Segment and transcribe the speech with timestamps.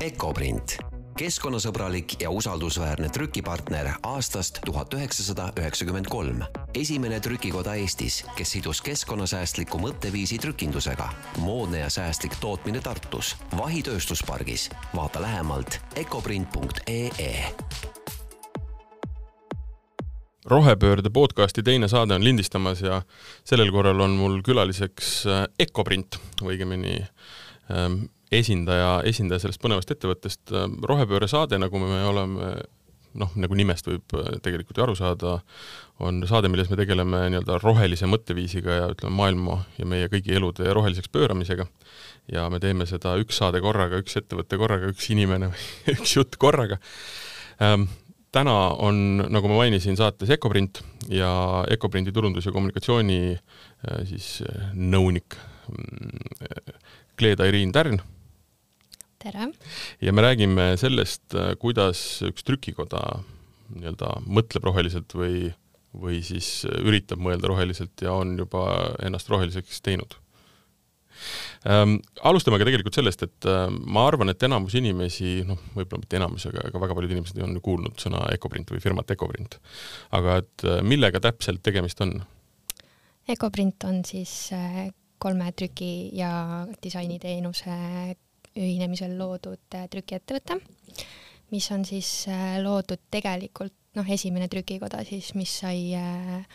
[0.00, 0.76] Ecoprint,
[1.18, 6.42] keskkonnasõbralik ja usaldusväärne trükipartner aastast tuhat üheksasada üheksakümmend kolm.
[6.74, 11.08] esimene trükikoda Eestis, kes sidus keskkonnasäästliku mõtteviisi trükindusega.
[11.38, 14.70] moodne ja säästlik tootmine Tartus, Vahi tööstuspargis.
[14.96, 17.44] vaata lähemalt ecoprint.ee
[20.44, 23.02] rohepöörde podcasti teine saade on lindistamas ja
[23.44, 25.24] sellel korral on mul külaliseks
[25.58, 27.00] Ecoprint või õigemini
[27.70, 30.54] ähm, esindaja, esindaja sellest põnevast ettevõttest.
[30.82, 32.54] rohepööre saade, nagu me oleme
[33.16, 35.38] noh, nagu nimest võib tegelikult ju aru saada,
[36.04, 40.68] on saade, milles me tegeleme nii-öelda rohelise mõtteviisiga ja ütleme, maailma ja meie kõigi elude
[40.76, 41.66] roheliseks pööramisega.
[42.32, 46.36] ja me teeme seda üks saade korraga, üks ettevõte korraga, üks inimene või üks jutt
[46.42, 46.80] korraga
[47.62, 47.88] ähm,
[48.36, 54.72] täna on, nagu ma mainisin, saates Ecoprint ja Ecoprinti turundus- ja kommunikatsiooni äh, siis äh,
[54.74, 55.38] nõunik
[55.70, 56.74] mm,
[57.72, 58.02] Tärn.
[59.26, 59.50] Tere!
[60.00, 63.02] ja me räägime sellest, äh, kuidas üks trükikoda
[63.74, 65.48] nii-öelda mõtleb roheliselt või,
[65.96, 68.68] või siis üritab mõelda roheliselt ja on juba
[69.02, 70.14] ennast roheliseks teinud
[71.66, 71.98] ähm,.
[72.26, 76.46] Alustame aga tegelikult sellest, et äh, ma arvan, et enamus inimesi, noh, võib-olla mitte enamus,
[76.50, 79.58] aga, aga väga paljud inimesed on ju kuulnud sõna Ecoprint või firmat Ecoprint.
[80.20, 82.20] aga et äh, millega täpselt tegemist on?
[83.26, 84.86] Ecoprint on siis äh,
[85.18, 86.30] kolme trüki- ja
[86.84, 87.74] disainiteenuse
[88.56, 90.58] ühinemisel loodud äh, trükiettevõte,
[91.52, 96.46] mis on siis äh, loodud tegelikult noh, esimene trükikoda siis, mis sai äh,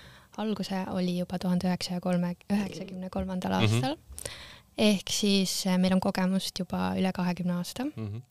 [0.42, 3.68] alguse, oli juba tuhande üheksasaja kolme, üheksakümne kolmandal mhm.
[3.68, 4.02] aastal mm.
[4.02, 4.40] -hmm
[4.82, 8.08] ehk siis meil on kogemust juba üle kahekümne aasta mm.
[8.08, 8.22] -hmm.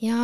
[0.00, 0.16] ja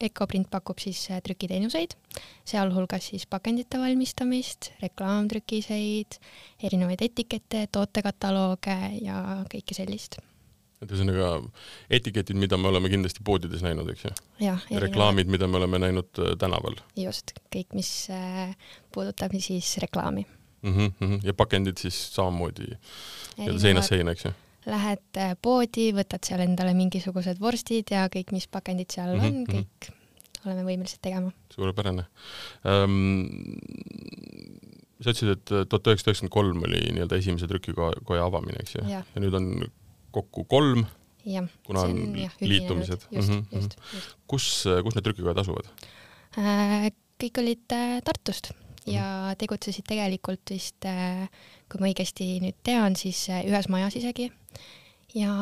[0.00, 1.96] Ecoprint pakub siis trükiteenuseid,
[2.44, 6.18] sealhulgas siis pakendite valmistamist, reklaamtrükiseid,
[6.62, 8.70] erinevaid etikette, tootekataloog
[9.02, 9.16] ja
[9.50, 10.20] kõike sellist
[10.84, 11.32] et ühesõnaga
[11.90, 14.14] etiketid, mida me oleme kindlasti poodides näinud, eks ju?
[14.44, 16.78] ja reklaamid, mida me oleme näinud äh, tänaval?
[17.00, 17.90] just, kõik, mis
[18.94, 20.26] puudutab siis reklaami
[20.64, 20.92] mm.
[21.00, 21.20] -hmm.
[21.24, 22.76] ja pakendid siis samamoodi
[23.58, 24.32] seinast seina, eks ju?
[24.66, 29.26] Lähed äh, poodi, võtad seal endale mingisugused vorstid ja kõik, mis pakendid seal mm -hmm.
[29.26, 29.52] on, mhm.
[29.52, 29.92] kõik
[30.46, 31.32] oleme võimelised tegema.
[31.54, 32.06] suurepärane
[32.64, 33.28] um,.
[35.00, 38.84] sa ütlesid, et äh, tuhat üheksasada üheksakümmend kolm oli nii-öelda esimese trükikoja avamine, eks ju?
[38.88, 39.50] ja nüüd on
[40.14, 40.84] kokku kolm,
[41.66, 43.06] kuna on, on jah, liitumised.
[43.10, 43.44] mm, -hmm.
[43.56, 44.18] just, just.
[44.26, 44.50] kus,
[44.84, 45.72] kus need trükikojad asuvad
[46.38, 46.92] äh,?
[47.20, 48.52] kõik olid äh, Tartust
[48.90, 51.28] ja tegutsesid tegelikult vist, äh,
[51.70, 54.30] kui ma õigesti nüüd tean, siis äh, ühes majas isegi
[55.14, 55.32] ja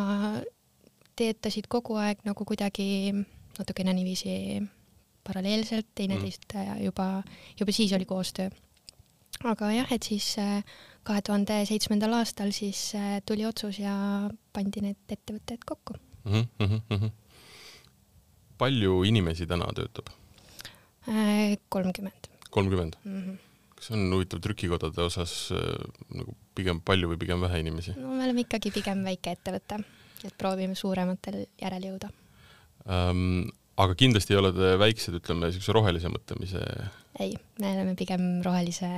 [1.18, 3.12] töötasid kogu aeg nagu kuidagi
[3.58, 4.62] natukene niiviisi
[5.26, 6.84] paralleelselt teineteist mm.
[6.86, 7.08] juba,
[7.58, 8.50] juba siis oli koostöö.
[9.44, 10.36] aga jah, et siis
[11.02, 12.92] kahe tuhande seitsmendal aastal siis
[13.26, 13.94] tuli otsus ja
[14.52, 16.44] pandi need ettevõtted kokku mm.
[16.58, 17.10] -hmm.
[18.58, 20.12] palju inimesi täna töötab?
[21.68, 23.22] kolmkümmend kolmkümmend mm.
[23.22, 23.38] -hmm.
[23.76, 25.58] kas on huvitav trükikodade osas äh,
[26.14, 27.96] nagu pigem palju või pigem vähe inimesi?
[27.96, 29.80] no me oleme ikkagi pigem väike ettevõte,
[30.24, 32.12] et proovime suurematel järele jõuda
[32.86, 33.50] ähm,.
[33.80, 36.64] Aga kindlasti ei ole te väiksed, ütleme niisuguse rohelise mõtlemise
[37.20, 38.88] ei, me oleme pigem rohelise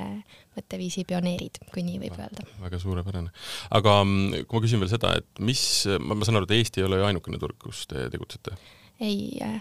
[0.55, 2.45] mõtteviisi pioneerid, kui nii võib öelda.
[2.63, 3.31] väga suurepärane.
[3.75, 5.61] aga mm, kui ma küsin veel seda, et mis,
[5.99, 8.55] ma saan aru, et Eesti ei ole ju ainukene turg, kus te tegutsete?
[9.03, 9.59] ei, äh,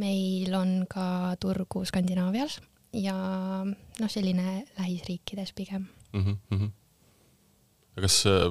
[0.00, 1.06] meil on ka
[1.40, 2.60] turgu Skandinaavias
[2.96, 3.16] ja
[3.64, 6.38] noh, selline lähisriikides pigem mm.
[6.50, 6.70] -hmm.
[7.96, 8.48] aga kas äh,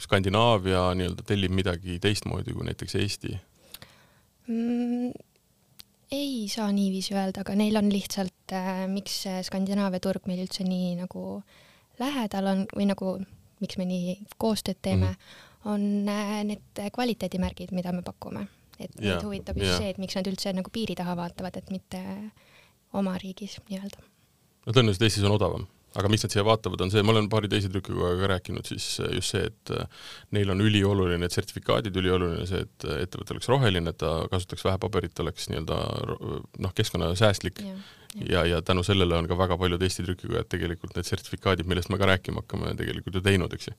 [0.00, 3.34] Skandinaavia nii-öelda tellib midagi teistmoodi kui näiteks Eesti
[4.50, 5.10] mm,?
[6.10, 10.96] ei saa niiviisi öelda, aga neil on lihtsalt äh,, miks Skandinaavia turg meil üldse nii
[10.98, 11.42] nagu
[12.00, 13.12] lähedal on või nagu
[13.60, 15.70] miks me nii koostööd teeme mm, -hmm.
[15.72, 18.46] on äh, need kvaliteedimärgid, mida me pakume.
[18.80, 19.78] et yeah, neid huvitab just yeah.
[19.78, 22.00] see, et miks nad üldse nagu piiri taha vaatavad, et mitte
[22.96, 24.00] oma riigis nii-öelda.
[24.66, 25.66] no tõenäoliselt Eestis on odavam,
[25.98, 28.86] aga miks nad siia vaatavad, on see, ma olen paari teise trükikojaga ka rääkinud, siis
[29.02, 33.34] äh, just see, et äh, neil on ülioluline need sertifikaadid, ülioluline see, et äh, ettevõte
[33.34, 35.78] oleks roheline, et ta kasutaks vähe paberit, oleks nii-öelda
[36.62, 37.58] noh, keskkonnasäästlik.
[37.64, 37.74] Ja,
[38.20, 41.90] ja, ja, ja tänu sellele on ka väga paljud Eesti trükikojad tegelikult need sertifikaadid, millest
[41.90, 43.74] me ka rääkima hakkame, tegelikult ju teinud, eks ju.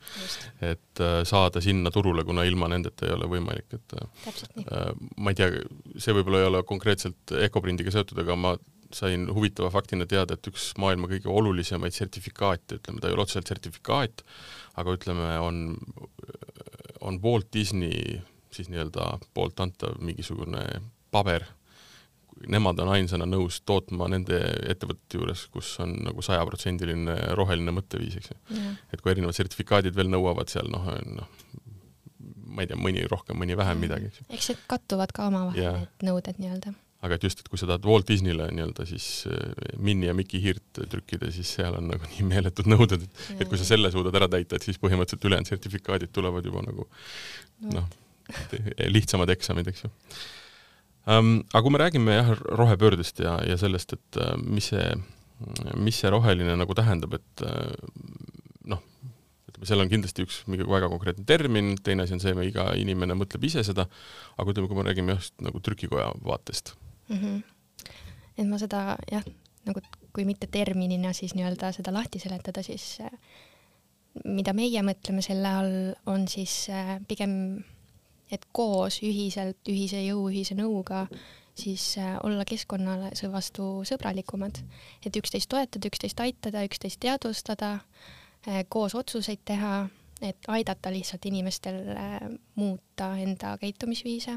[0.68, 5.64] et saada sinna turule, kuna ilma nendeta ei ole võimalik, et äh, ma ei tea,
[5.96, 8.56] see võib-olla ei ole konkreetselt Ecoprindiga seotud, aga ma
[8.98, 13.52] sain huvitava faktina teada, et üks maailma kõige olulisemaid sertifikaate, ütleme, ta ei ole otseselt
[13.52, 14.26] sertifikaat,
[14.82, 15.64] aga ütleme, on,
[17.02, 18.20] on Walt Disney
[18.52, 20.64] siis nii-öelda poolt antav mingisugune
[21.12, 21.46] paber,
[22.52, 24.40] nemad on ainsana nõus tootma nende
[24.72, 28.38] ettevõtete juures, kus on nagu sajaprotsendiline roheline mõtteviis, eks ju.
[28.92, 31.30] et kui erinevad sertifikaadid veel nõuavad seal noh, noh,
[32.52, 36.42] ma ei tea, mõni rohkem, mõni vähem midagi, eks need kattuvad ka omavahel need nõuded
[36.42, 40.16] nii-öelda aga et just, et kui sa tahad Walt Disneyle nii-öelda siis äh, Minni ja
[40.18, 43.92] Mickey Hiirt trükkida, siis seal on nagu nii meeletud nõuded, et et kui sa selle
[43.94, 46.86] suudad ära täita, et siis põhimõtteliselt ülejäänud sertifikaadid tulevad juba nagu
[47.74, 47.88] noh,
[48.86, 49.90] lihtsamad eksamid, eks ju
[51.10, 51.40] um,.
[51.50, 54.86] aga kui me räägime jah, rohepöördest ja, ja sellest, et uh, mis see,
[55.82, 57.46] mis see roheline nagu tähendab, et
[58.70, 58.84] noh,
[59.50, 63.18] ütleme, seal on kindlasti üks mingi väga konkreetne termin, teine asi on see, iga inimene
[63.18, 63.90] mõtleb ise seda,
[64.38, 66.76] aga ütleme, kui me räägime just nagu trükikoja vaatest
[67.12, 67.18] mm.
[67.18, 67.94] -hmm.
[68.38, 69.26] et ma seda jah,
[69.66, 69.82] nagu
[70.14, 73.12] kui mitte terminina, siis nii-öelda seda lahti seletada, siis äh,
[74.26, 75.78] mida meie mõtleme selle all,
[76.12, 77.36] on siis äh, pigem,
[78.32, 81.06] et koos ühiselt, ühise jõu, ühise nõuga
[81.56, 84.62] siis äh, olla keskkonnale vastu sõbralikumad,
[85.06, 87.80] et üksteist toetada, üksteist aitada, üksteist teadvustada,
[88.74, 89.84] koos otsuseid teha,
[90.26, 91.92] et aidata lihtsalt inimestel
[92.58, 94.34] muuta enda käitumisviise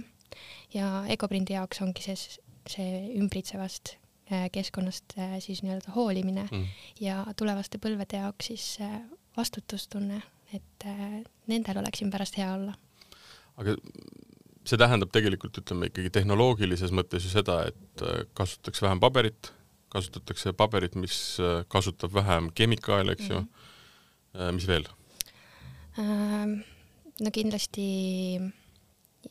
[0.74, 3.96] ja Ecoprindi jaoks ongi see see ümbritsevast
[4.32, 6.66] äh, keskkonnast äh, siis nii-öelda hoolimine mm.
[7.00, 9.00] ja tulevaste põlvede jaoks siis äh,
[9.36, 10.20] vastutustunne,
[10.54, 10.86] et
[11.50, 12.76] nendel oleks siin pärast hea olla.
[13.58, 13.74] aga
[14.64, 18.04] see tähendab tegelikult, ütleme ikkagi tehnoloogilises mõttes ju seda, et
[18.38, 19.50] kasutatakse vähem paberit,
[19.92, 21.18] kasutatakse paberit, mis
[21.68, 24.86] kasutab vähem kemikaale, eks ju mm., mis veel?
[25.98, 26.60] Ähm,
[27.20, 27.84] no kindlasti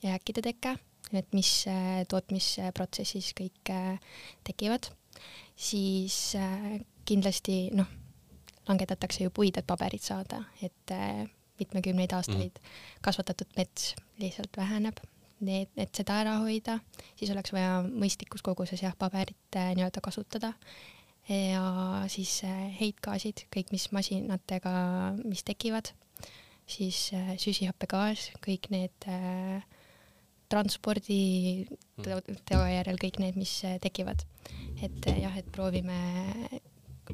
[0.03, 0.77] jääkide teke
[1.17, 3.97] et mis äh, tootmisprotsessis kõik äh,
[4.47, 4.89] tekivad,
[5.55, 7.89] siis äh, kindlasti noh,
[8.67, 10.93] langetatakse ju puid, et paberit saada, et
[11.59, 12.77] mitmekümneid aastaid mm.
[13.03, 15.01] kasvatatud mets lihtsalt väheneb.
[15.43, 16.77] Need, et seda ära hoida,
[17.19, 20.53] siis oleks vaja mõistlikus koguses jah, paberit nii-öelda kasutada
[21.27, 21.65] ja
[22.07, 22.37] siis
[22.79, 24.71] heitgaasid, kõik, mis masinatega,
[25.25, 25.91] mis tekivad,
[26.63, 27.09] siis
[27.43, 29.67] süsihappegaas, kõik need äh,
[30.53, 31.65] transpordi
[32.03, 34.23] tagajärjel kõik need, mis äh, tekivad.
[34.83, 35.97] et äh, jah, et proovime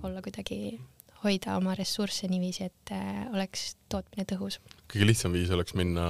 [0.04, 0.80] olla kuidagi,
[1.24, 4.60] hoida oma ressursse niiviisi, et äh, oleks tootmine tõhus.
[4.92, 6.08] kõige lihtsam viis oleks minna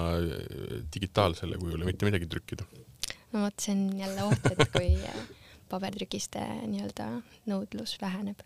[0.94, 2.68] digitaalsele kujule, mitte midagi trükkida.
[3.34, 4.94] no vot, see on jälle oht, et kui
[5.70, 7.12] pabertrükiste nii-öelda
[7.50, 8.42] nõudlus väheneb.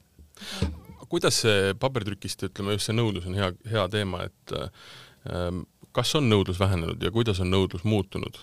[1.07, 6.27] kuidas see pabertrükiste, ütleme just see nõudlus on hea, hea teema, et ähm, kas on
[6.27, 8.41] nõudlus vähenenud ja kuidas on nõudlus muutunud?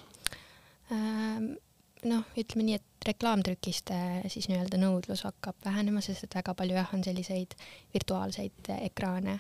[0.91, 1.53] Ehm,
[2.11, 3.97] noh, ütleme nii, et reklaamtrükiste
[4.33, 7.55] siis nii-öelda nõudlus hakkab vähenema, sest et väga palju jah, on selliseid
[7.95, 9.39] virtuaalseid ekraane,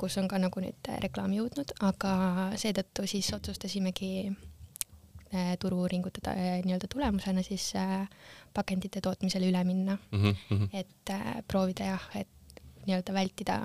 [0.00, 2.14] kus on ka nagu nüüd reklaam jõudnud, aga
[2.60, 8.02] seetõttu siis otsustasimegi eh, turu-uuringute eh, nii-öelda tulemusena siis eh,
[8.54, 10.36] pakendite tootmisele üle minna mm.
[10.50, 10.68] -hmm.
[10.72, 11.14] et
[11.48, 13.58] proovida jah, et nii-öelda vältida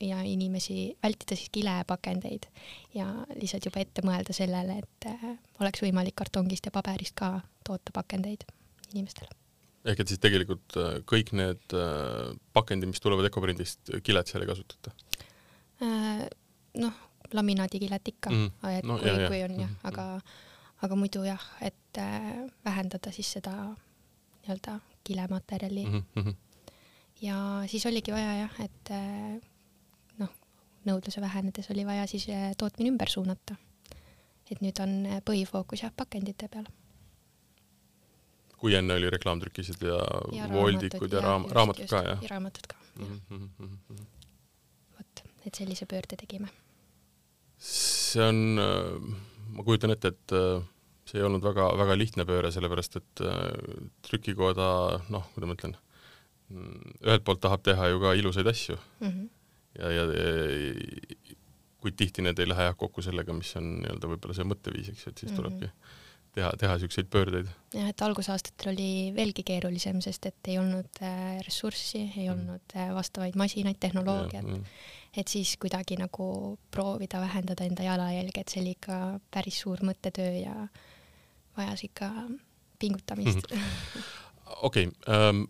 [0.00, 2.46] ja inimesi, vältida siis kilepakendeid
[2.94, 5.24] ja lihtsalt juba ette mõelda sellele, et äh,
[5.60, 8.44] oleks võimalik kartongist ja paberist ka toota pakendeid
[8.92, 9.30] inimestele.
[9.86, 14.52] ehk et siis tegelikult äh, kõik need äh, pakendid, mis tulevad Ecoprindist, kilet seal ei
[14.52, 14.92] kasutata?
[15.76, 17.00] noh,
[17.36, 18.78] laminaadikilet ikka mm, -hmm.
[18.78, 19.88] et no, kui, kui on jah mm, -hmm.
[19.88, 20.20] aga,
[20.82, 22.00] aga muidu jah, et
[22.64, 26.02] vähendada siis seda nii-öelda kilematerjali mm.
[26.16, 26.34] -hmm.
[27.20, 28.92] ja siis oligi vaja jah, et
[30.86, 33.56] nõudluse vähenedes oli vaja siis eh, tootmine ümber suunata.
[34.50, 36.66] et nüüd on eh, põhifookus jah, pakendite peal.
[38.56, 39.98] kui enne oli reklaamtrükised ja,
[40.32, 42.22] ja voldikud ja, ja raam-, raamatud ka, jah?
[42.22, 44.06] ja raamatud ka, mm -hmm..
[44.98, 46.48] vot, et sellise pöörde tegime.
[47.58, 49.16] see on, äh,
[49.48, 50.36] ma kujutan ette, et
[51.06, 53.22] see ei olnud väga, väga lihtne pööre, sellepärast et
[54.02, 55.76] trükikoda, noh, kuidas ma ütlen,
[56.50, 59.35] mm, ühelt poolt tahab teha ju ka ilusaid asju mm, -hmm
[59.78, 61.36] ja, ja, ja
[61.82, 65.06] kuid tihti need ei lähe jah kokku sellega, mis on nii-öelda võib-olla see mõtteviis, eks
[65.06, 65.42] et siis mm -hmm.
[65.42, 65.72] tulebki
[66.36, 67.48] teha, teha niisuguseid pöördeid.
[67.74, 72.32] jah, et algusaastatel oli veelgi keerulisem, sest et ei olnud äh, ressurssi, ei mm.
[72.34, 74.50] olnud äh, vastavaid masinaid, tehnoloogiat,
[75.16, 76.28] et siis kuidagi nagu
[76.70, 79.00] proovida vähendada enda jalajälge, et see oli ikka
[79.32, 80.54] päris suur mõttetöö ja
[81.56, 82.10] vajas ikka
[82.78, 83.48] pingutamist.
[84.68, 85.46] okei, ähm,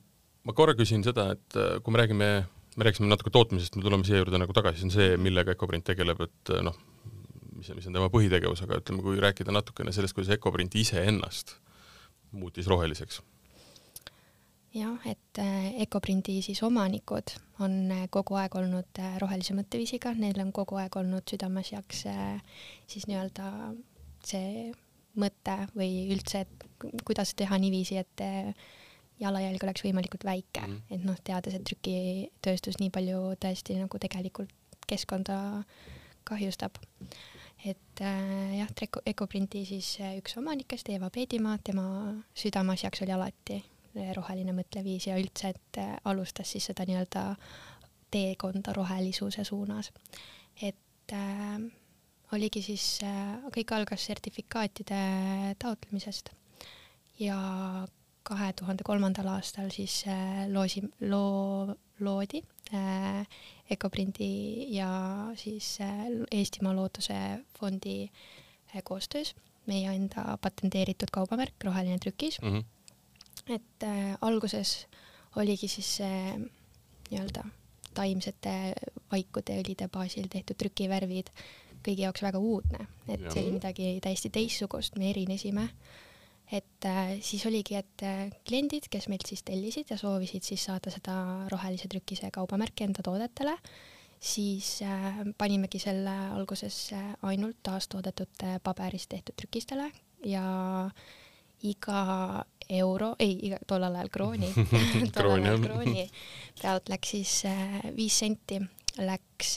[0.47, 2.30] ma korra küsin seda, et äh, kui me räägime
[2.76, 5.87] me rääkisime natuke tootmisest, me tuleme siia juurde nagu tagasi, see on see, millega Ecoprint
[5.88, 6.76] tegeleb, et noh,
[7.56, 11.56] mis, mis on tema põhitegevus, aga ütleme, kui rääkida natukene sellest, kuidas Ecoprint iseennast
[12.37, 13.23] muutis roheliseks.
[14.76, 17.33] jah, et äh, Ecoprindi siis omanikud
[17.64, 22.04] on äh, kogu aeg olnud rohelise mõtteviisiga, neil on kogu aeg olnud südameasjaks
[22.87, 23.52] siis nii-öelda
[24.26, 24.73] see
[25.16, 28.25] mõte või üldse, et kuidas teha niiviisi, et
[29.20, 30.94] jalajälg oleks võimalikult väike mm, -hmm.
[30.94, 34.52] et noh, teades, et trükitööstus nii palju tõesti nagu tegelikult
[34.87, 35.38] keskkonda
[36.25, 36.78] kahjustab.
[37.64, 41.87] et äh, jah, Treko-, Ecoprinti siis äh, üks omanikest, Eeva Peedimaa, tema
[42.35, 47.25] südameasjaks oli alati äh, roheline mõtleviis ja üldse, et äh, alustas siis seda nii-öelda
[48.11, 49.92] teekonda rohelisuse suunas.
[50.62, 51.61] et äh,
[52.32, 55.00] oligi siis äh,, kõik algas sertifikaatide
[55.62, 56.30] taotlemisest
[57.18, 57.38] ja
[58.26, 62.42] kahe tuhande kolmandal aastal siis äh, loosi, loo, loodi
[62.75, 63.26] äh,
[63.71, 64.30] Ecoprindi
[64.75, 64.88] ja
[65.38, 67.18] siis äh, Eestimaa Looduse
[67.59, 69.35] Fondi äh, koostöös
[69.66, 72.59] meie enda patenteeritud kaubamärk Roheline trükis mm.
[72.59, 73.54] -hmm.
[73.54, 74.87] et äh, alguses
[75.37, 76.38] oligi siis see
[77.11, 77.45] nii-öelda
[77.95, 78.75] taimsete
[79.12, 81.30] vaikude õlide baasil tehtud trükivärvid
[81.87, 83.33] kõigi jaoks väga uudne, et Jah.
[83.33, 85.68] see oli midagi täiesti teistsugust, me erinesime.
[86.52, 90.90] Et äh, siis oligi, et äh, kliendid, kes meilt siis tellisid ja soovisid siis saada
[90.94, 91.16] seda
[91.50, 93.56] rohelise trükise kaubamärki enda toodetele,
[94.20, 96.92] siis äh, panimegi selle alguses
[97.26, 99.90] ainult taastoodetute paberist tehtud trükistele
[100.24, 100.44] ja
[101.66, 102.00] iga
[102.68, 104.48] euro, ei, iga tollel ajal krooni
[105.16, 106.06] Krooni, ajal krooni
[106.62, 107.34] pealt läks siis
[107.96, 108.60] viis senti
[109.02, 109.56] läks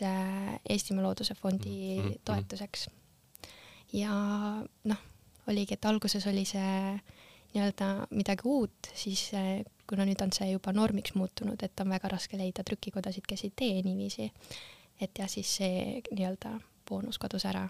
[0.70, 2.18] Eestimaa Looduse Fondi Mhm, mhm.
[2.26, 2.88] toetuseks.
[3.94, 4.12] ja
[4.84, 4.98] noh,
[5.52, 6.70] oligi, et alguses oli see
[7.54, 12.12] nii-öelda midagi uut, siis äh, kuna nüüd on see juba normiks muutunud, et on väga
[12.14, 14.30] raske leida trükikodasid, kes ei tee niiviisi,
[15.02, 17.68] et jah, siis see nii-öelda boonus kadus ära.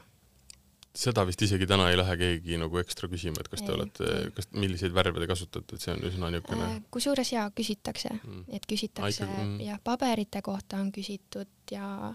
[0.99, 4.31] seda vist isegi täna ei lähe keegi nagu ekstra küsima, et kas te Ei, olete
[4.35, 8.43] kas, milliseid värve te kasutate, et see on üsna niisugune Äh, kusjuures jaa, küsitakse Mm.
[8.49, 9.59] et küsitakse ikkagi, mm.
[9.67, 12.13] jah, paberite kohta on küsitud ja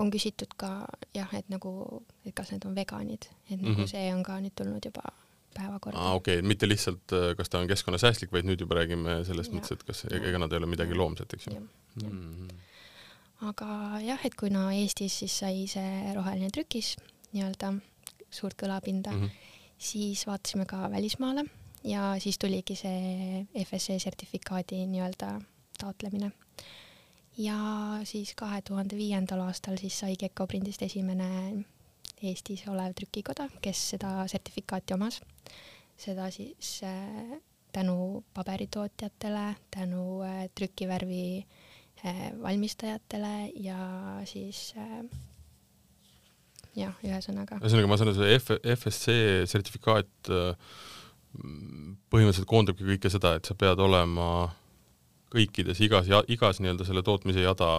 [0.00, 0.70] on küsitud ka
[1.14, 1.72] jah, et nagu,
[2.24, 3.90] et kas need on veganid, et nagu Mhm.
[3.90, 5.04] see on ka nüüd tulnud juba
[5.54, 8.80] päevakorda aa ah, okei okay., mitte lihtsalt, äh, kas ta on keskkonnasäästlik, vaid nüüd juba
[8.80, 9.58] räägime selles Jaa.
[9.58, 11.68] mõttes, et kas, ega nad ei ole midagi loomset, eks ju mm.
[12.02, 12.50] -hmm.
[13.50, 16.96] aga jah, et kuna Eestis siis sai see roheline trükis
[17.32, 17.74] nii-öelda
[18.30, 19.30] suurt kõlapinda Mm mm, -hmm.
[19.78, 21.44] siis vaatasime ka välismaale
[21.84, 25.40] ja siis tuligi see FSC sertifikaadi nii-öelda
[25.78, 26.32] taotlemine.
[27.40, 27.56] Ja
[28.04, 31.28] siis kahe tuhande viiendal aastal siis saigi Ecoprindist esimene
[32.20, 35.20] Eestis olev trükikoda, kes seda sertifikaati omas.
[36.00, 37.40] seda siis äh,
[37.72, 41.46] tänu paberitootjatele, tänu äh, trükivärvi
[42.04, 43.80] äh, valmistajatele ja
[44.24, 44.74] siis
[46.76, 49.18] jah, ühesõnaga ühesõnaga, ma saan aru, see FSC
[49.52, 50.32] sertifikaat
[52.10, 54.48] põhimõtteliselt koondabki kõike seda, et sa pead olema
[55.30, 57.70] kõikides igas, igas nii-öelda selle tootmise jada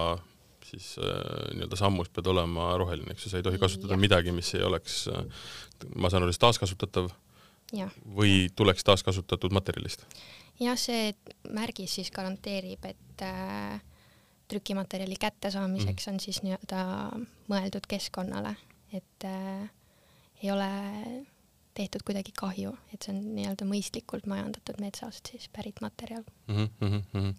[0.66, 4.02] siis äh, nii-öelda sammus pead olema roheline, eks ju, sa ei tohi kasutada Jah.
[4.02, 5.26] midagi, mis ei oleks äh,
[5.96, 7.10] ma saan aru, siis taaskasutatav
[7.76, 7.92] jah.
[8.18, 10.06] või tuleks taaskasutatud materjalist?
[10.62, 11.12] Jah, see
[11.50, 13.82] märgis siis garanteerib, et äh,
[14.52, 16.82] trükimaterjali kättesaamiseks on siis nii-öelda
[17.52, 18.56] mõeldud keskkonnale,
[18.94, 19.70] et äh,
[20.44, 20.72] ei ole
[21.78, 26.24] tehtud kuidagi kahju, et see on nii-öelda mõistlikult majandatud metsast siis pärit materjal.
[26.48, 26.56] mm.
[26.56, 27.34] -hmm, mm -hmm.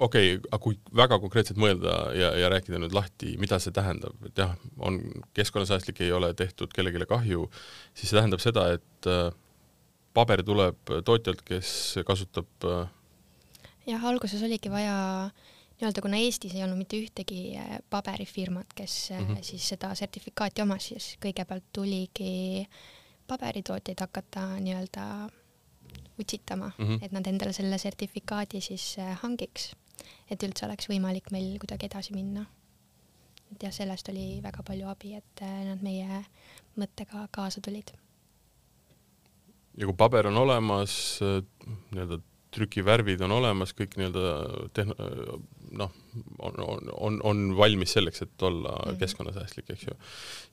[0.00, 4.16] okei okay,, aga kui väga konkreetselt mõelda ja, ja rääkida nüüd lahti, mida see tähendab,
[4.26, 5.00] et jah, on
[5.34, 7.50] keskkonnasäästlik, ei ole tehtud kellelegi kahju,
[7.94, 9.32] siis see tähendab seda, et äh,
[10.14, 12.88] paber tuleb tootjalt, kes kasutab äh,
[13.86, 15.30] jah, alguses oligi vaja
[15.76, 19.26] nii-öelda, kuna Eestis ei olnud mitte ühtegi äh, paberifirmat, kes mm.
[19.26, 19.42] -hmm.
[19.42, 22.66] siis seda sertifikaati omas, siis kõigepealt tuligi
[23.26, 25.06] paberitootjaid hakata nii-öelda
[26.20, 26.84] utsitama mm.
[26.84, 27.04] -hmm.
[27.04, 29.72] et nad endale selle sertifikaadi siis äh, hangiks,
[30.30, 32.46] et üldse oleks võimalik meil kuidagi edasi minna.
[33.52, 36.24] et jah, sellest oli väga palju abi, et nad meie
[36.76, 37.92] mõttega kaasa tulid.
[39.76, 41.20] ja kui paber on olemas,
[41.90, 42.20] nii-öelda
[42.56, 44.32] trükivärvid on olemas, kõik nii-öelda
[44.76, 44.94] tehn-,
[45.76, 45.92] noh,
[46.38, 48.94] on, on, on, on valmis selleks, et olla mm Mhm.
[48.94, 48.98] -hmm.
[48.98, 49.96] keskkonnasäästlik, eks ju,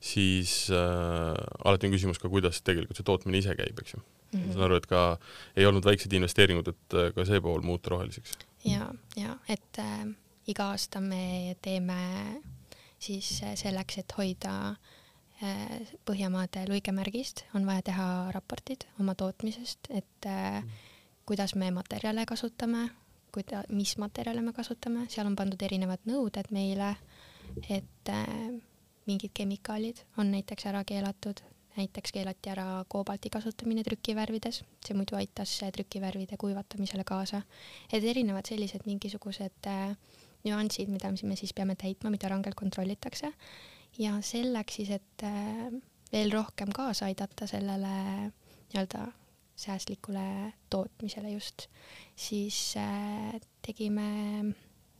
[0.00, 4.04] siis äh, alati on küsimus ka, kuidas tegelikult see tootmine ise käib, eks ju mm.
[4.38, 4.42] Mhm.
[4.42, 4.46] -hmm.
[4.46, 5.18] ma saan aru, et ka
[5.56, 8.38] ei olnud väikseid investeeringuid, et äh, ka see pool muuta roheliseks.
[8.64, 10.14] ja, ja et äh,
[10.46, 12.42] iga aasta me teeme
[12.98, 20.26] siis äh, selleks, et hoida äh, Põhjamaade luigemärgist, on vaja teha raportid oma tootmisest, et
[20.26, 20.62] äh,
[21.26, 22.88] kuidas me materjale kasutame,
[23.34, 26.94] kuida-, mis materjale me kasutame, seal on pandud erinevad nõuded meile,
[27.68, 28.54] et äh,
[29.08, 31.42] mingid kemikaalid on näiteks ära keelatud,
[31.74, 37.42] näiteks keelati ära koobalti kasutamine trükivärvides, see muidu aitas trükivärvide kuivatamisele kaasa.
[37.92, 39.96] et erinevad sellised mingisugused äh,
[40.44, 43.32] nüansid, mida me siis peame täitma, mida rangelt kontrollitakse.
[43.98, 45.68] Ja selleks siis, et äh,
[46.12, 47.92] veel rohkem kaasa aidata sellele
[48.72, 49.06] nii-öelda
[49.56, 51.66] säästlikule tootmisele just,
[52.16, 54.54] siis äh, tegime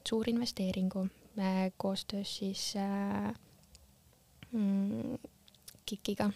[0.09, 1.09] suurinvesteeringu
[1.39, 3.35] äh, koostöös siis äh,
[4.53, 5.19] mm,
[5.87, 6.31] KIK-iga,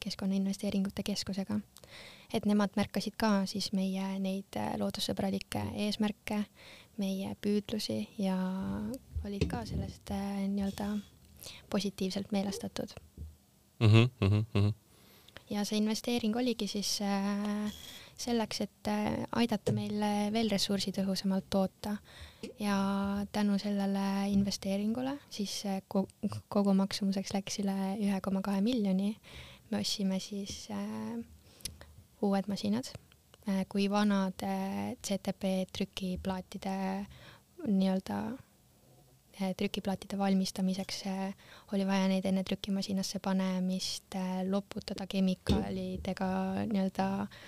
[0.00, 1.60] Keskkonnainvesteeringute Keskusega.
[2.34, 6.44] et nemad märkasid ka siis meie neid äh, loodussõbralikke eesmärke,
[6.98, 8.36] meie püüdlusi ja
[9.24, 10.88] olid ka sellest äh, nii-öelda
[11.70, 12.94] positiivselt meelestatud
[13.80, 13.86] mm.
[13.86, 14.83] -hmm, mm -hmm.
[15.50, 17.72] Ja see investeering oligi siis äh,
[18.16, 19.98] selleks, et äh, aidata meil
[20.32, 21.96] veel ressursitõhusamalt toota
[22.60, 22.76] ja
[23.32, 25.80] tänu sellele investeeringule siis äh,
[26.48, 29.16] kogu maksumuseks läks üle ühe koma kahe miljoni.
[29.70, 31.18] me ostsime siis äh,
[32.22, 32.90] uued masinad
[33.48, 36.76] äh,, kui vanade CTP trükiplaatide
[37.66, 38.53] nii-öelda äh,
[39.58, 41.02] trükiplaatide valmistamiseks
[41.74, 44.14] oli vaja neid enne trükimasinasse panemist
[44.50, 46.28] loputada kemikaalidega
[46.70, 47.38] nii-öelda äh,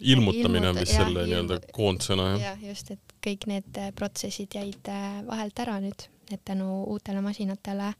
[0.00, 2.44] ilmutamine on vist selle nii-öelda koondsõna, jah?
[2.50, 7.22] jah, just, et kõik need äh, protsessid jäid äh, vahelt ära nüüd, et tänu uutele
[7.24, 7.92] masinatele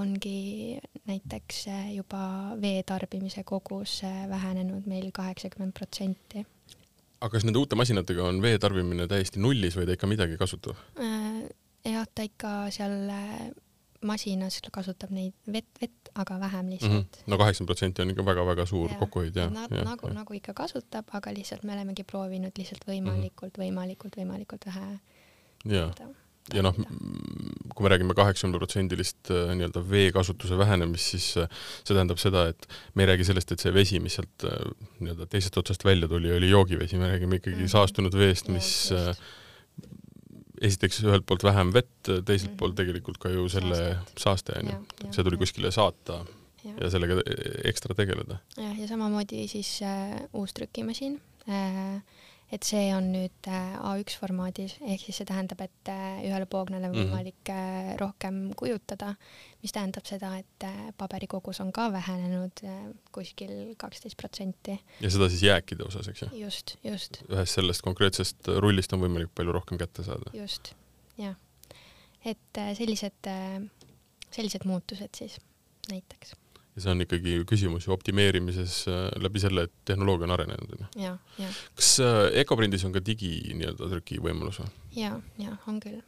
[0.00, 2.22] ongi näiteks äh, juba
[2.62, 6.44] vee tarbimise kogus vähenenud meil kaheksakümmend protsenti.
[7.20, 10.78] aga kas nende uute masinatega on vee tarbimine täiesti nullis või ta ikka midagi kasutab?
[11.84, 13.10] Jah, ta ikka seal
[14.06, 17.02] masinas kasutab neid vett, vett, aga vähem lihtsalt mm.
[17.02, 17.30] -hmm.
[17.30, 18.98] no kaheksakümmend protsenti on ikka väga-väga suur ja.
[18.98, 19.84] kokkuhoid ja, na, ja.
[19.84, 23.66] nagu, nagu ikka kasutab, aga lihtsalt me olemegi proovinud lihtsalt võimalikult mm, -hmm.
[23.66, 24.98] võimalikult, võimalikult vähe.
[25.64, 25.90] ja,
[26.54, 26.74] ja noh,
[27.74, 31.48] kui me räägime kaheksakümneprotsendilist äh, nii-öelda veekasutuse vähenemist, siis äh,
[31.84, 34.58] see tähendab seda, et me ei räägi sellest, et see vesi, mis sealt äh,
[34.98, 37.76] nii-öelda teisest otsast välja tuli, oli joogivesi, me räägime ikkagi mm -hmm.
[37.76, 39.14] saastunud veest, mis ja,
[40.62, 42.54] esiteks ühelt poolt vähem vett, teiselt mm.
[42.54, 42.58] -hmm.
[42.60, 44.78] poolt tegelikult ka ju selle saaste onju,
[45.10, 46.22] see tuli kuskile saata
[46.64, 47.18] ja, ja sellega
[47.68, 48.38] ekstra tegeleda.
[48.56, 51.20] jah, ja samamoodi siis äh, uus trükimasin.
[51.48, 52.02] Äh,
[52.52, 56.90] et see on nüüd äh, A1 formaadis, ehk siis see tähendab, et äh, ühele poognale
[56.90, 57.06] on mhm.
[57.08, 58.00] võimalik mm -hmm.
[58.00, 59.14] rohkem kujutada,
[59.62, 60.66] mis tähendab seda, et
[60.98, 62.64] paberi kogus on ka vähenenud
[63.12, 64.78] kuskil kaksteist protsenti.
[65.00, 66.28] ja seda siis jääkide osas, eks ju?
[66.44, 67.22] just, just.
[67.28, 70.30] ühest sellest konkreetsest rullist on võimalik palju rohkem kätte saada.
[70.34, 70.74] just,
[71.16, 71.36] jah.
[72.24, 73.32] et sellised,
[74.30, 75.40] sellised muutused siis
[75.90, 76.41] näiteks
[76.72, 81.12] ja see on ikkagi küsimus ju optimeerimises äh, läbi selle, et tehnoloogia on arenenud, onju.
[81.76, 84.70] kas äh, Ecoprindis on ka digi nii-öelda trüki võimalus või?
[84.96, 86.00] ja, ja on küll.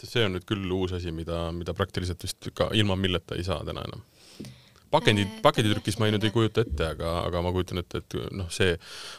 [0.00, 3.60] see on nüüd küll uus asi, mida, mida praktiliselt vist ka ilma milleta ei saa
[3.68, 4.04] täna enam.
[4.90, 8.16] pakendid äh,, pakenditrükis ma ei nüüd ei kujuta ette, aga, aga ma kujutan ette, et
[8.32, 8.78] noh, see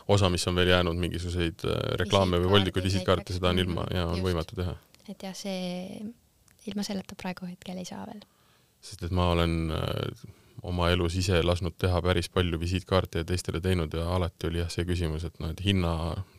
[0.10, 1.68] osa, mis on veel jäänud, mingisuguseid
[2.02, 4.30] reklaame või voldikuid, visitkaarte, seda on ilma ja on Just.
[4.32, 4.74] võimatu teha.
[5.06, 6.02] et jah, see
[6.68, 8.26] ilma selleta praegu hetkel ei saa veel.
[8.82, 10.34] sest et ma olen äh,
[10.66, 14.70] oma elus ise lasknud teha päris palju visiitkaarte ja teistele teinud ja alati oli jah
[14.74, 15.92] see küsimus, et noh, et hinna,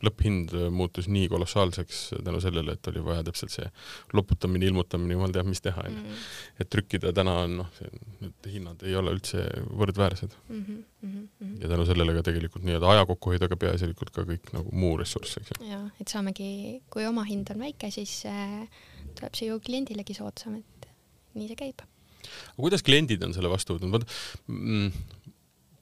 [0.04, 3.68] lõpphind muutus nii kolossaalseks tänu sellele, et oli vaja täpselt see
[4.16, 6.02] loputamine, ilmutamine, jumal teab, mis teha, onju.
[6.02, 6.24] Mm.
[6.64, 7.82] et trükkida täna on noh,
[8.24, 10.64] need hinnad ei ole üldse võrdväärsed mm.
[10.64, 11.54] -hmm, mm -hmm.
[11.62, 15.38] ja tänu sellele ka tegelikult nii-öelda aja kokkuhoid, aga peaasjalikult ka kõik nagu muu ressurss,
[15.38, 15.68] eks ju.
[15.68, 18.66] jaa, et saamegi, kui oma hind on väike, siis äh,
[19.14, 20.90] tuleb see ju kliendilegi soodsam, et
[21.34, 21.86] nii see käib
[22.18, 24.10] aga kuidas kliendid on selle vastu võtnud, vaata
[24.52, 24.90] mm,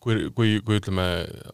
[0.07, 1.05] kui, kui, kui ütleme,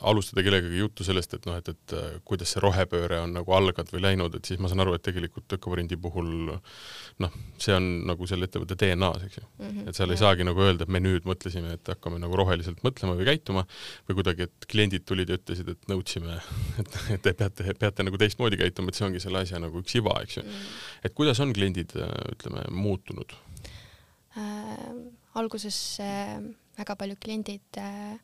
[0.08, 3.92] alustada kellegagi juttu sellest, et noh, et, et äh, kuidas see rohepööre on nagu alganud
[3.94, 8.28] või läinud, et siis ma saan aru, et tegelikult Ökoprindi puhul noh, see on nagu
[8.28, 9.70] selle ettevõtte DNA-s, eks ju mm.
[9.70, 12.82] -hmm, et seal ei saagi nagu öelda, et me nüüd mõtlesime, et hakkame nagu roheliselt
[12.86, 13.64] mõtlema või käituma
[14.10, 16.36] või kuidagi, et kliendid tulid ja ütlesid, et nõudsime,
[16.82, 19.96] et, et te peate, peate nagu teistmoodi käituma, et see ongi selle asja nagu üks
[19.96, 20.52] iva, eks ju mm.
[20.52, 21.00] -hmm.
[21.08, 23.32] et kuidas on kliendid, äh, ütleme, muutunud?
[24.36, 24.86] Äh,
[25.34, 26.38] alguses äh,
[26.78, 28.18] väga paljud kliendid äh,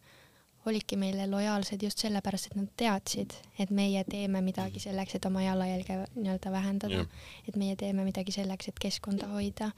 [0.69, 5.43] olidki meile lojaalsed just sellepärast, et nad teadsid, et meie teeme midagi selleks, et oma
[5.43, 7.05] jalajälge nii-öelda vähendada,
[7.49, 9.71] et meie teeme midagi selleks, et keskkonda hoida,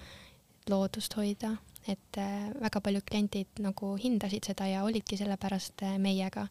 [0.71, 1.55] loodust hoida,
[1.88, 6.47] et äh, väga paljud kliendid nagu hindasid seda ja olidki sellepärast äh, meiega,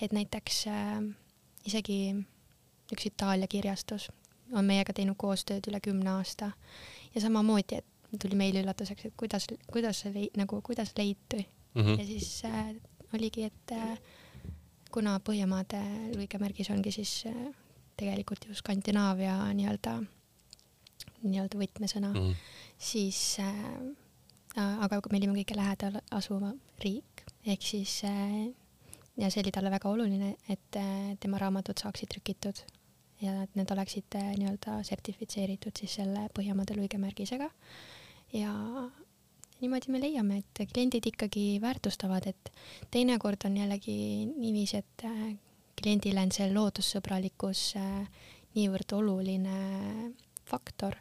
[0.00, 1.00] et näiteks äh,
[1.66, 1.98] isegi
[2.92, 4.08] üks Itaalia kirjastus
[4.54, 6.52] on meiega teinud koostööd üle kümne aasta.
[7.14, 11.42] Ja samamoodi, et tuli meile üllatuseks, et kuidas, kuidas see lei-, nagu kuidas leiti
[11.74, 11.82] mm.
[11.82, 12.00] -hmm.
[12.00, 12.74] ja siis äh,
[13.14, 13.98] oligi, et äh,
[14.90, 15.80] kuna Põhjamaade
[16.16, 17.54] luigemärgis ongi siis äh,
[17.96, 19.98] tegelikult ju Skandinaavia nii-öelda,
[21.22, 22.34] nii-öelda võtmesõna mm, -hmm.
[22.78, 28.48] siis äh, aga me olime kõige lähedal asuva riik, ehk siis äh,
[29.16, 32.64] ja see oli talle väga oluline, et äh, tema raamatud saaksid trükitud
[33.20, 37.97] ja et need oleksid äh, nii-öelda sertifitseeritud siis selle Põhjamaade luigemärgisega äh,
[38.32, 38.52] ja
[39.62, 42.50] niimoodi me leiame, et kliendid ikkagi väärtustavad, et
[42.94, 43.98] teinekord on jällegi
[44.30, 45.24] niiviisi, et äh,
[45.78, 49.56] kliendile on see loodussõbralikkus äh, niivõrd oluline
[50.48, 50.98] faktor,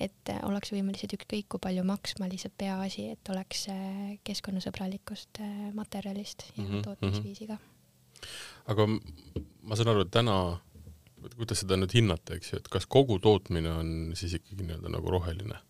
[0.00, 3.66] et äh, ollakse võimelised ükskõik kui palju maksma, lihtsalt peaasi, et oleks
[4.28, 5.42] keskkonnasõbralikust
[5.76, 6.86] materjalist ja mm -hmm.
[6.86, 7.58] tootmisviisiga.
[8.66, 8.86] aga
[9.62, 10.60] ma saan aru, et täna,
[11.36, 15.10] kuidas seda nüüd hinnata, eks ju, et kas kogu tootmine on siis ikkagi nii-öelda nagu
[15.10, 15.67] roheline?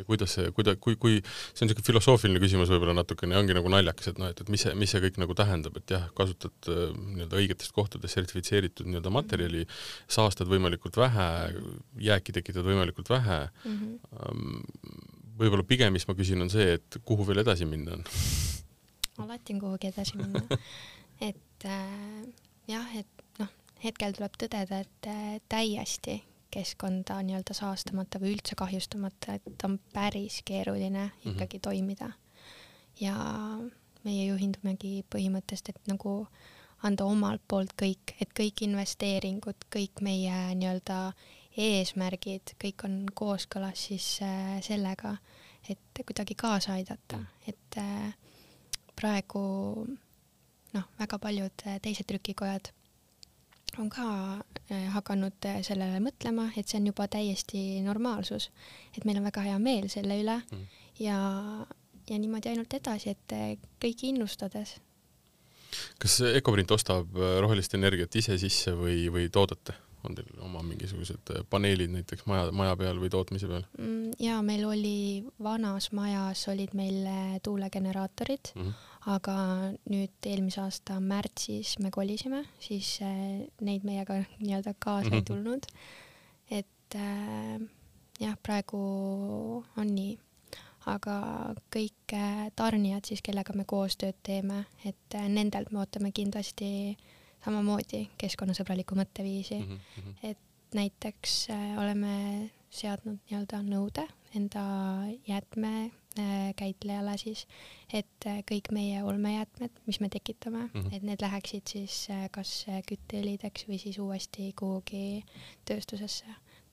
[0.00, 3.56] Ja kuidas see, kuida-, kui, kui see on niisugune filosoofiline küsimus võib-olla natukene ja ongi
[3.56, 6.08] nagu naljakas, et noh, et, et mis see, mis see kõik nagu tähendab, et jah,
[6.16, 9.66] kasutad äh, nii-öelda õigetest kohtadest sertifitseeritud nii-öelda materjali,
[10.10, 11.30] saastad võimalikult vähe,
[12.10, 13.80] jääki tekitad võimalikult vähe mm.
[13.80, 15.02] -hmm.
[15.40, 18.08] võib-olla pigem, mis ma küsin, on see, et kuhu veel edasi minna on
[19.24, 20.42] alati on kuhugi edasi minna.
[21.28, 22.24] et äh,
[22.68, 23.52] jah, et noh,
[23.84, 30.40] hetkel tuleb tõdeda, et äh, täiesti keskkonda nii-öelda saastamata või üldse kahjustamata, et on päris
[30.44, 31.34] keeruline mm -hmm.
[31.34, 32.12] ikkagi toimida.
[33.00, 33.14] ja
[34.04, 36.26] meie juhindumegi põhimõttest, et nagu
[36.82, 41.12] anda omalt poolt kõik, et kõik investeeringud, kõik meie nii-öelda
[41.56, 45.16] eesmärgid, kõik on kooskõlas siis äh, sellega,
[45.68, 47.26] et kuidagi kaasa aidata, mhm.
[47.46, 48.14] et äh,
[48.96, 49.42] praegu
[50.74, 52.72] noh, väga paljud äh, teised trükikojad
[53.78, 54.06] on ka
[54.70, 58.50] äh, hakanud äh, sellele mõtlema, et see on juba täiesti normaalsus,
[58.96, 60.64] et meil on väga hea meel selle üle mm.
[61.04, 61.18] ja,
[62.10, 63.52] ja niimoodi ainult edasi, et äh,
[63.82, 64.76] kõiki innustades.
[66.02, 69.76] kas Ecoprint ostab rohelist energiat ise sisse või, või toodate?
[70.04, 74.14] On teil oma mingisugused paneelid näiteks maja, maja peal või tootmise peal mm,?
[74.18, 77.04] ja meil oli vanas majas olid meil
[77.42, 79.34] tuulegeneraatorid mm, -hmm aga
[79.88, 85.14] nüüd eelmise aasta märtsis me kolisime, siis äh, neid meiega nii-öelda kaasa mm -hmm.
[85.14, 85.26] ei mhm.
[85.26, 85.66] tulnud.
[86.50, 87.60] et äh,
[88.20, 90.18] jah, praegu on nii,
[90.86, 96.96] aga kõik äh, tarnijad siis, kellega me koostööd teeme, et äh, nendelt me ootame kindlasti
[97.44, 100.30] samamoodi keskkonnasõbralikku mõtteviisi mm, -hmm.
[100.30, 104.62] et näiteks äh, oleme seadnud nii-öelda nõude enda
[105.26, 107.44] jäätme Äh, käitlejale siis,
[107.94, 110.96] et äh, kõik meie olmejäätmed, mis me tekitame mm, -hmm.
[110.96, 115.22] et need läheksid siis äh, kas kütteõlideks või siis uuesti kuhugi
[115.70, 116.26] tööstusesse,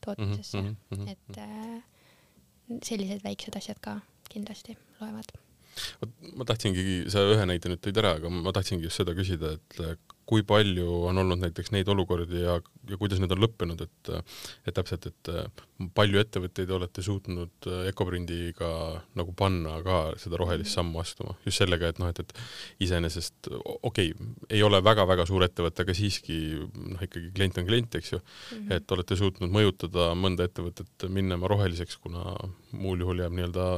[0.06, 1.10] tootmisesse mm, -hmm.
[1.14, 4.00] et sellised väiksed asjad ka
[4.30, 5.30] kindlasti loevad.
[6.34, 10.02] ma tahtsingi, sa ühe näite nüüd tõid ära, aga ma tahtsingi just seda küsida, et
[10.28, 12.58] kui palju on olnud näiteks neid olukordi ja,
[12.90, 14.12] ja kuidas need on lõppenud, et
[14.68, 15.62] et täpselt, et
[15.96, 18.70] palju ettevõtteid olete suutnud Ecoprindiga
[19.18, 24.12] nagu panna ka seda rohelist sammu astuma, just sellega, et noh, et, et iseenesest okei
[24.12, 28.20] okay,, ei ole väga-väga suur ettevõte, aga siiski noh, ikkagi klient on klient, eks ju.
[28.20, 28.82] Mm, -hmm.
[28.82, 32.36] et olete suutnud mõjutada mõnda ettevõtet minema roheliseks, kuna
[32.72, 33.70] muul juhul jääb nii-öelda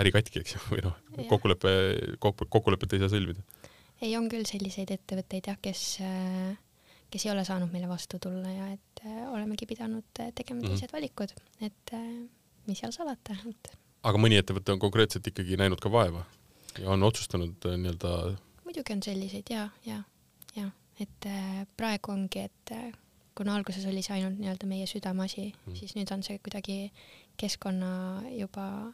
[0.00, 1.00] äri katki, eks ju, või noh,
[1.32, 1.72] kokkulepe,
[2.20, 3.40] kokku, kokkulepet ei saa sõlmida
[4.00, 5.84] ei, on küll selliseid ettevõtteid jah, kes,
[7.12, 10.68] kes ei ole saanud meile vastu tulla ja et äh, olemegi pidanud äh, tegema mhm.
[10.68, 10.96] teised mm -hmm.
[10.96, 12.06] valikud, et äh,
[12.66, 13.36] mis seal salata,
[14.02, 16.24] aga mõni ettevõte on konkreetselt ikkagi näinud ka vaeva
[16.78, 18.36] ja on otsustanud nii-öelda.
[18.64, 20.02] muidugi on selliseid ja, ja,
[20.56, 21.26] ja et
[21.76, 22.72] praegu ongi, et
[23.34, 25.76] kuna alguses oli see ainult nii-öelda meie südameasi mm, -hmm.
[25.78, 26.92] siis nüüd on see kuidagi
[27.36, 28.92] keskkonna juba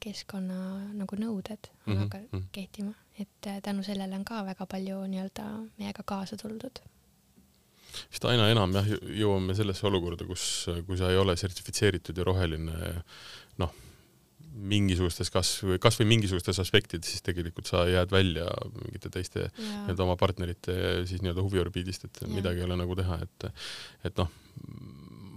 [0.00, 0.60] keskkonna
[0.96, 2.06] nagu nõuded on mm -hmm.
[2.06, 5.44] hakanud kehtima, et äh, tänu sellele on ka väga palju nii-öelda
[5.78, 6.80] meiega kaasa tuldud.
[8.12, 8.86] vist aina enam jah,
[9.22, 13.02] jõuame sellesse olukorda, kus, kui sa ei ole sertifitseeritud ja roheline
[13.58, 13.74] noh,
[14.50, 20.16] mingisugustes kas või kasvõi mingisugustes aspektides, siis tegelikult sa jääd välja mingite teiste nii-öelda oma
[20.16, 20.74] partnerite
[21.06, 22.28] siis nii-öelda huviorbiidist, et ja.
[22.28, 23.50] midagi ei ole nagu teha, et
[24.04, 24.32] et noh,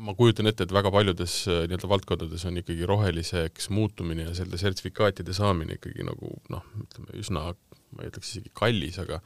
[0.03, 4.59] ma kujutan ette, et väga paljudes äh, nii-öelda valdkondades on ikkagi roheliseks muutumine ja selle
[4.61, 7.45] sertifikaatide saamine ikkagi nagu noh, ütleme üsna,
[7.93, 9.19] ma ei ütleks isegi kallis, aga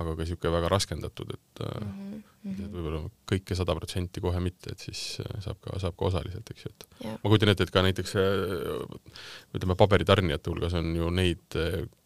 [0.00, 2.22] aga ka niisugune väga raskendatud, et mm -hmm.
[2.52, 3.02] et võib-olla
[3.32, 6.72] kõike sada protsenti kohe mitte, et siis äh, saab ka, saab ka osaliselt, eks ju,
[6.74, 7.18] et yeah.
[7.22, 8.16] ma kujutan ette, et ka näiteks
[9.56, 11.60] ütleme, paberitarnijate hulgas on ju neid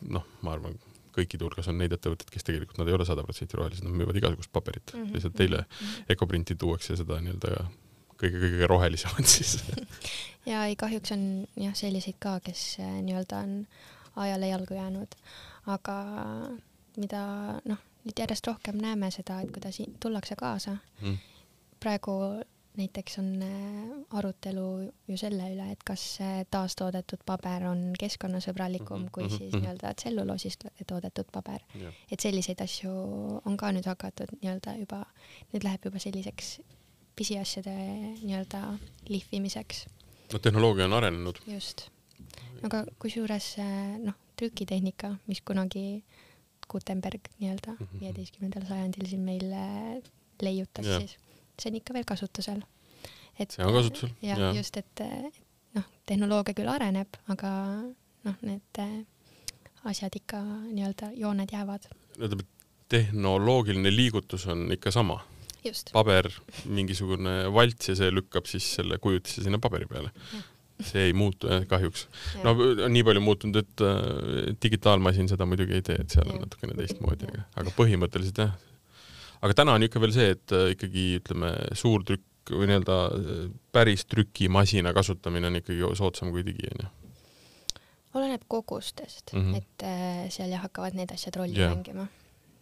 [0.04, 0.76] noh, ma arvan,
[1.14, 4.18] kõikide hulgas on neid ettevõtteid, kes tegelikult nad ei ole sada protsenti rohelised, nad müüvad
[4.18, 5.14] igasugust paberit mm, -hmm.
[5.14, 6.12] lihtsalt teile mm -hmm.
[6.14, 7.64] Ecoprinti tuuakse seda nii-öelda
[8.20, 9.58] kõige-kõige rohelisemad siis.
[10.44, 11.22] Ja ei, kahjuks on
[11.56, 13.52] jah, selliseid ka, kes äh, nii-öelda on
[14.20, 15.14] ajale jalgu jäänud,
[15.72, 15.94] aga
[17.00, 17.22] mida
[17.64, 20.76] noh, nüüd järjest rohkem näeme seda, et kuidas tullakse kaasa.
[21.00, 21.16] Mm..
[21.80, 22.12] praegu
[22.76, 23.48] näiteks on äh,
[24.18, 24.66] arutelu
[25.08, 29.10] ju selle üle, et kas äh, taastoodetud paber on keskkonnasõbralikum mm -hmm.
[29.12, 29.60] kui mhm, siis -hmm.
[29.60, 31.60] nii-öelda tselluloosist toodetud paber.
[31.80, 31.94] Yeah..
[32.10, 32.90] et selliseid asju
[33.44, 35.04] on ka nüüd hakatud nii-öelda juba,
[35.52, 36.58] nüüd läheb juba selliseks
[37.16, 37.74] pisiasjade
[38.22, 38.60] nii-öelda
[39.08, 39.86] lihvimiseks.
[40.32, 41.40] no tehnoloogia on arenenud.
[41.46, 41.88] just.
[42.62, 43.56] aga kusjuures
[44.04, 46.04] noh, trükitehnika, mis kunagi
[46.70, 48.00] Gutenberg nii-öelda mhm.
[48.00, 49.50] viieteistkümnendal sajandil siin meil
[50.42, 51.16] leiutas, siis
[51.60, 52.62] see on ikka veel kasutusel.
[53.38, 55.04] see on kasutusel, jah ja, just, et
[55.74, 57.50] noh, tehnoloogia küll areneb, aga
[58.24, 58.96] noh, need eh,
[59.90, 61.88] asjad ikka nii-öelda jooned jäävad.
[62.18, 62.46] ütleme,
[62.88, 65.20] tehnoloogiline liigutus on ikka sama.
[65.64, 66.28] Just, paber,
[66.66, 70.12] mingisugune valts ja see lükkab siis selle kujutise sinna paberi peale.
[70.84, 72.08] see ei muutu jah, kahjuks.
[72.42, 76.42] no on nii palju muutunud, et äh, digitaalmasin seda muidugi ei tee, et seal on
[76.42, 78.56] natukene teistmoodi, aga, aga põhimõtteliselt jah.
[79.40, 84.04] aga täna on ikka veel see, et äh, ikkagi ütleme, suurtrükk või nii-öelda äh, päris
[84.10, 86.90] trükimasina kasutamine on ikkagi soodsam kui digi, onju.
[88.14, 89.40] oleneb kogustest mm.
[89.40, 89.56] -hmm.
[89.56, 91.70] et eh, seal jah, hakkavad need asjad rolli yeah.
[91.70, 92.06] mängima.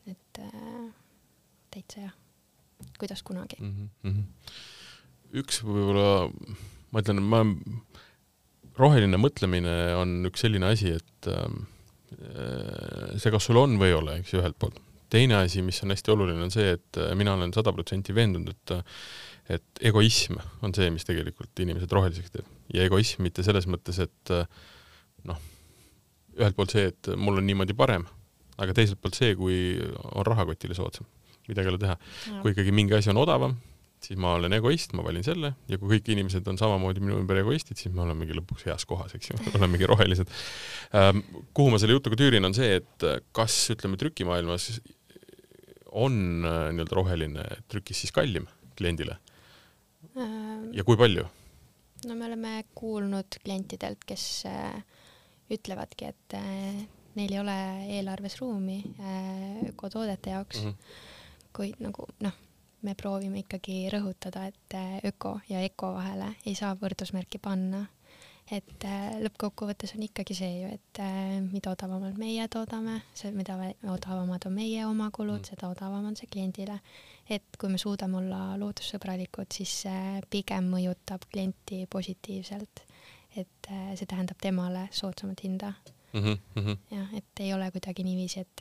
[0.07, 0.93] et eh,
[1.71, 2.15] täitsa jah,
[2.99, 3.89] kuidas kunagi mm.
[4.03, 4.13] mm.
[4.13, 5.43] -hmm.
[5.43, 6.31] üks võib-olla,
[6.93, 7.43] ma ütlen, ma,
[8.79, 11.67] roheline mõtlemine on üks selline asi, et ähm,
[12.19, 14.81] äh, see, kas sul on või ei ole, eks ju, ühelt poolt.
[15.13, 18.55] teine asi, mis on hästi oluline, on see, et äh, mina olen sada protsenti veendunud,
[18.55, 19.03] et äh,
[19.51, 22.49] et egoism on see, mis tegelikult inimesed roheliseks teeb.
[22.75, 24.47] ja egoism mitte selles mõttes, et äh,
[25.29, 25.41] noh,
[26.39, 28.07] ühelt poolt see, et mul on niimoodi parem,
[28.63, 29.57] aga teiselt poolt see, kui
[30.13, 31.09] on rahakotile soodsam.
[31.51, 31.97] Midagi ei ole teha
[32.43, 33.57] kui ikkagi mingi asi on odavam,
[34.03, 37.43] siis ma olen egoist, ma valin selle ja kui kõik inimesed on samamoodi minu ümber
[37.43, 40.31] egoistid, siis me olemegi lõpuks heas kohas, eks ju, olemegi rohelised
[40.99, 41.25] ähm,.
[41.55, 44.71] kuhu ma selle jutuga tüürin, on see, et kas ütleme trükimaailmas
[45.93, 46.15] on
[46.49, 49.19] äh, nii-öelda roheline trükis siis kallim kliendile
[50.17, 51.25] Ähm, ja kui palju?
[52.03, 54.83] no me oleme kuulnud klientidelt, kes äh,
[55.53, 56.83] ütlevadki, et äh,
[57.17, 57.57] neil ei ole
[57.99, 58.81] eelarves ruumi
[59.69, 60.71] ökotoodete jaoks mm.
[60.71, 61.01] -hmm.
[61.53, 62.35] Kuid nagu noh,
[62.83, 67.87] me proovime ikkagi rõhutada, et äh, öko ja öko vahele ei saa võrdusmärki panna.
[68.53, 73.55] et äh, lõppkokkuvõttes on ikkagi see ju, et äh, mida odavamalt meie toodame, see, mida
[73.89, 75.49] odavamad on meie oma kulud Mm.
[75.49, 76.81] seda odavam on see kliendile.
[77.31, 82.83] et kui me suudame olla loodussõbralikud, siis see pigem mõjutab klienti positiivselt.
[83.37, 85.73] et see tähendab temale soodsamat hinda
[86.13, 86.21] mm
[86.55, 86.77] -hmm.
[86.91, 88.61] jah, et ei ole kuidagi niiviisi, et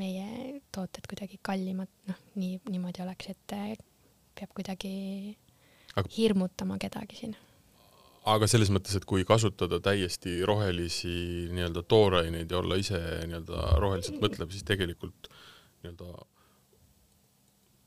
[0.00, 3.70] meie tooted kuidagi kallimad, noh, nii, niimoodi oleks, et äh,
[4.38, 4.92] peab kuidagi
[5.96, 7.36] Aga- hirmutama kedagi siin.
[8.30, 14.20] aga selles mõttes, et kui kasutada täiesti rohelisi nii-öelda tooraineid ja olla ise nii-öelda roheliselt
[14.22, 15.30] mõtlev, siis tegelikult
[15.82, 16.26] nii-öelda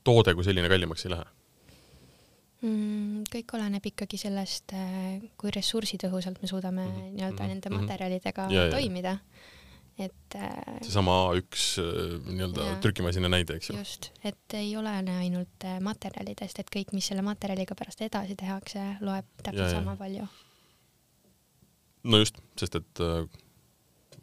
[0.04, 1.26] toode kui selline kallimaks ei lähe.
[2.64, 4.72] Mm, kõik oleneb ikkagi sellest,
[5.40, 7.80] kui ressursitõhusalt me suudame mm -hmm, nii-öelda mhm, nende mhm.
[7.82, 8.72] materjalidega Ja, ja.
[8.72, 9.18] toimida.
[9.98, 13.76] Et äh, seesama A1 äh, nii-öelda trükimasina näide, eks ju.
[13.78, 18.82] just, et ei ole ainult äh, materjalidest, et kõik, mis selle materjaliga pärast edasi tehakse,
[19.04, 19.78] loeb täpselt Ja, ja.
[19.78, 20.26] sama palju.
[22.10, 23.04] no just, sest et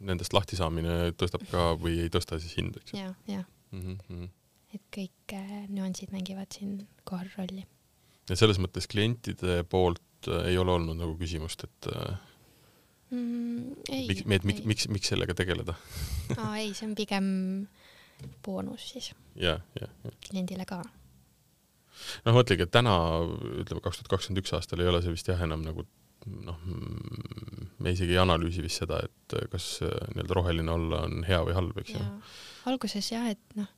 [0.02, 3.98] nendest lahtisaamine tõstab ka või ei tõsta siis hinda, eks ju ja, ja, mm.
[4.10, 4.28] -hmm.
[4.76, 5.36] et kõik
[5.72, 7.64] nüansid mängivad siin kohal rolli.
[8.28, 10.02] ja selles mõttes klientide poolt
[10.44, 12.18] ei ole olnud nagu küsimust, et äh,
[13.12, 13.76] mm,.
[14.08, 15.76] miks, miks, miks, miks sellega tegeleda
[16.40, 17.28] aa ei, see on pigem
[18.44, 20.14] boonus siis ja, ja, ja.
[20.28, 20.82] kliendile ka.
[22.26, 22.94] noh, mõtlegi, et täna,
[23.62, 25.86] ütleme kaks tuhat kakskümmend üks aastal ei ole see vist jah enam nagu
[26.46, 26.58] noh,
[27.82, 31.56] me isegi ei analüüsi vist seda, et kas äh, nii-öelda roheline olla on hea või
[31.56, 32.02] halb, eks ju.
[32.02, 33.70] ja alguses jah, et noh,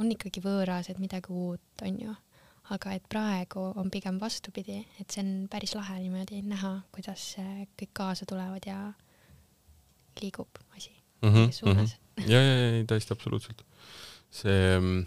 [0.00, 2.14] on ikkagi võõras, et midagi uut, on ju,
[2.70, 7.32] aga et praegu on pigem vastupidi, et see on päris lahe niimoodi näha, kuidas
[7.80, 8.78] kõik kaasa tulevad ja
[10.22, 11.96] liigub asi mm õiges suunas.
[12.26, 13.64] ja, ja, ja, ei täiesti absoluutselt.
[14.30, 15.02] see mm,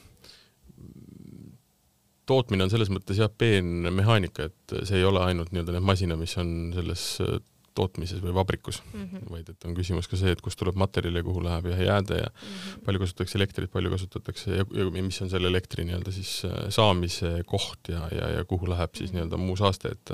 [2.30, 6.36] tootmine on selles mõttes jah, peenmehaanika, et see ei ole ainult nii-öelda need masinad, mis
[6.41, 7.39] on selles äh,
[7.76, 9.04] tootmises või vabrikus mm.
[9.04, 9.30] -hmm.
[9.30, 12.18] vaid et on küsimus ka see, et kust tuleb materjal ja kuhu läheb ja jääde
[12.18, 12.84] ja Mm -hmm.
[12.86, 17.44] palju kasutatakse elektrit, palju kasutatakse ja, ja mis on selle elektri nii-öelda siis äh, saamise
[17.46, 19.18] koht ja, ja, ja kuhu läheb siis Mhm.
[19.18, 20.12] nii-öelda muu saaste, et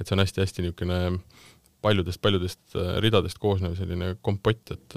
[0.00, 1.20] et see on hästi-hästi niisugune
[1.82, 4.96] paljudest-paljudest äh, ridadest koosnev selline kompott, et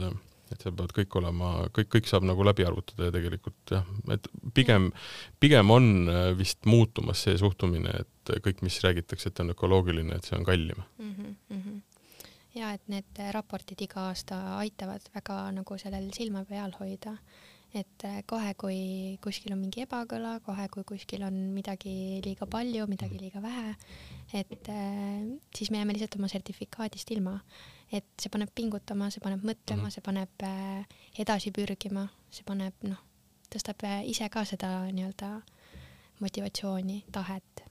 [0.51, 3.85] et seal peavad kõik olema, kõik, kõik saab nagu läbi arvutada ja tegelikult jah,
[4.15, 4.89] et pigem,
[5.39, 10.25] pigem on äh, vist muutumas see suhtumine, et kõik, mis räägitakse, et on ökoloogiline, et
[10.25, 10.81] see on kallim.
[10.97, 11.81] mm -hmm.
[12.59, 17.15] Ja et need raportid iga aasta aitavad väga nagu sellel silma peal hoida,
[17.73, 18.79] et äh, kohe, kui
[19.21, 21.93] kuskil on mingi ebakõla, kohe, kui kuskil on midagi
[22.25, 23.75] liiga palju, midagi liiga vähe,
[24.33, 27.39] et äh, siis me jääme lihtsalt oma sertifikaadist ilma.
[27.91, 29.91] et see paneb pingutama, see paneb mõtlema, Mhm.
[29.95, 30.85] see paneb äh,
[31.17, 32.99] edasi pürgima, see paneb noh,
[33.49, 35.41] tõstab ise ka seda nii-öelda
[36.21, 37.63] motivatsiooni, tahet.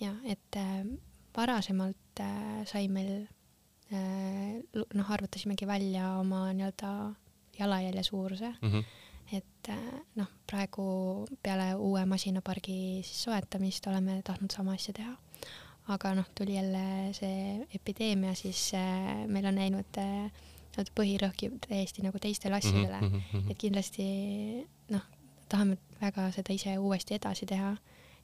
[0.00, 0.58] ja et
[1.34, 2.22] varasemalt
[2.66, 3.26] sai meil
[3.92, 6.92] noh, arvutasimegi välja oma nii-öelda
[7.58, 8.84] jalajälje suuruse, Mm -hmm.
[9.32, 15.16] et äh, noh, praegu peale uue masinapargi siis soetamist oleme tahtnud sama asja teha.
[15.88, 20.30] aga noh, tuli jälle see epideemia, siis äh, meil on läinud äh,
[20.72, 23.50] nii-öelda põhirõhk täiesti nagu teistele asjadele mm, -hmm.
[23.50, 24.04] et kindlasti
[24.88, 25.02] noh,
[25.48, 27.76] tahame väga seda ise uuesti edasi teha,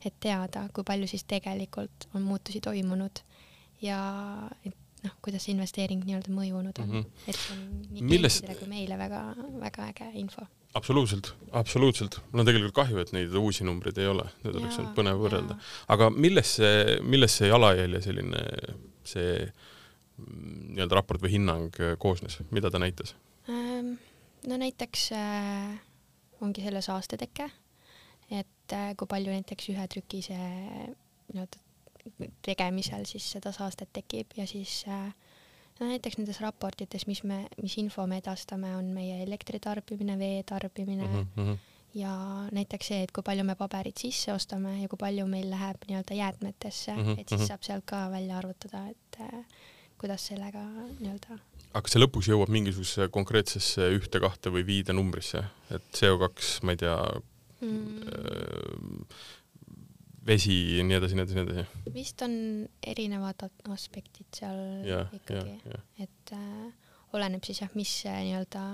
[0.05, 3.21] et teada, kui palju siis tegelikult on muutusi toimunud
[3.83, 3.99] ja
[4.65, 4.77] et
[5.09, 7.27] noh, kuidas see investeering nii-öelda mõjunud on mm, -hmm.
[7.31, 7.65] et see on
[7.97, 8.39] nii Milles...
[8.39, 10.47] klientidele kui meile väga-väga äge info.
[10.79, 12.21] absoluutselt, absoluutselt.
[12.31, 15.59] mul on tegelikult kahju, et neid uusi numbreid ei ole, need oleks olnud põnev võrrelda.
[15.97, 18.45] aga milles see, milles see jalajälje selline,
[19.09, 19.33] see
[20.19, 23.15] nii-öelda raport või hinnang koosnes, mida ta näitas?
[23.49, 23.95] Ähm,
[24.51, 25.79] no näiteks äh,
[26.45, 27.49] ongi selle saasteteke,
[28.31, 31.68] et äh, kui palju näiteks ühe trükise nii-öelda
[32.43, 35.09] tegemisel siis seda saastet tekib ja siis äh,
[35.81, 41.07] no näiteks nendes raportites, mis me, mis info me edastame, on meie elektritarbimine, vee tarbimine
[41.07, 41.59] mm -hmm.
[41.95, 42.13] ja
[42.53, 46.15] näiteks see, et kui palju me paberit sisse ostame ja kui palju meil läheb nii-öelda
[46.15, 47.21] jäätmetesse mm, -hmm.
[47.21, 47.49] et siis mhm.
[47.49, 49.45] saab sealt ka välja arvutada, et äh,
[49.99, 50.65] kuidas sellega
[51.01, 51.39] nii-öelda
[51.73, 56.77] aga kas see lõpuks jõuab mingisugusesse konkreetsesse ühte-kahte või viide numbrisse, et CO2, ma ei
[56.77, 56.97] tea
[57.61, 59.27] mm., äh,
[60.27, 61.93] vesi ja nii edasi, nii edasi, nii edasi?
[61.95, 62.35] vist on
[62.87, 68.65] erinevad aspektid seal ja, ikkagi, et äh, oleneb siis jah, mis nii-öelda,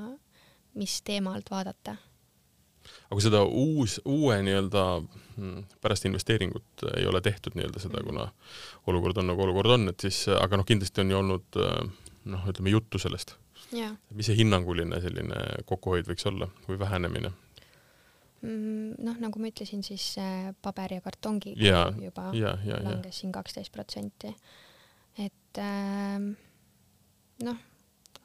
[0.81, 1.97] mis teema alt vaadata.
[2.85, 8.29] aga kui seda uus, uue nii-öelda hmm, pärast investeeringut ei ole tehtud nii-öelda seda, kuna
[8.91, 11.81] olukord on nagu olukord on, et siis, aga noh, kindlasti on ju olnud äh,
[12.35, 13.37] noh, ütleme juttu sellest.
[13.75, 17.33] mis see hinnanguline selline kokkuhoid võiks olla või vähenemine?
[18.45, 20.19] Mm, noh, nagu ma ütlesin, siis
[20.63, 24.35] paber ja kartongi ja, juba ja, ja, langes siin kaksteist protsenti.
[25.17, 26.19] et äh,
[27.47, 27.63] noh,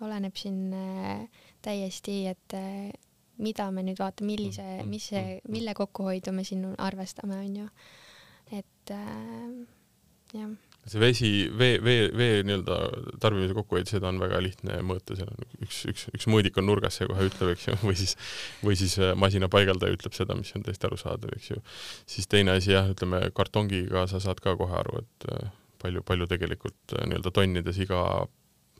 [0.03, 1.23] oleneb siin äh,
[1.63, 2.89] täiesti, et äh,
[3.39, 7.69] mida me nüüd vaatame, millise, mm, mis see, mm, mille kokkuhoidu me siin arvestame, onju.
[8.60, 9.53] et äh,
[10.36, 10.58] jah
[10.89, 12.78] see vesi, vee, vee, vee nii-öelda
[13.21, 16.99] tarbimise kokkuhoid, seda on väga lihtne mõõta, seal on üks, üks, üks mõõdik on nurgas,
[16.99, 18.15] see kohe ütleb, eks ju, või siis,
[18.65, 21.62] või siis äh, masina paigaldaja ütleb seda, mis on täiesti arusaadav, eks ju.
[22.10, 25.49] siis teine asi jah, ütleme kartongiga sa saad ka kohe aru, et äh,
[25.84, 28.04] palju, palju tegelikult äh, nii-öelda tonnides iga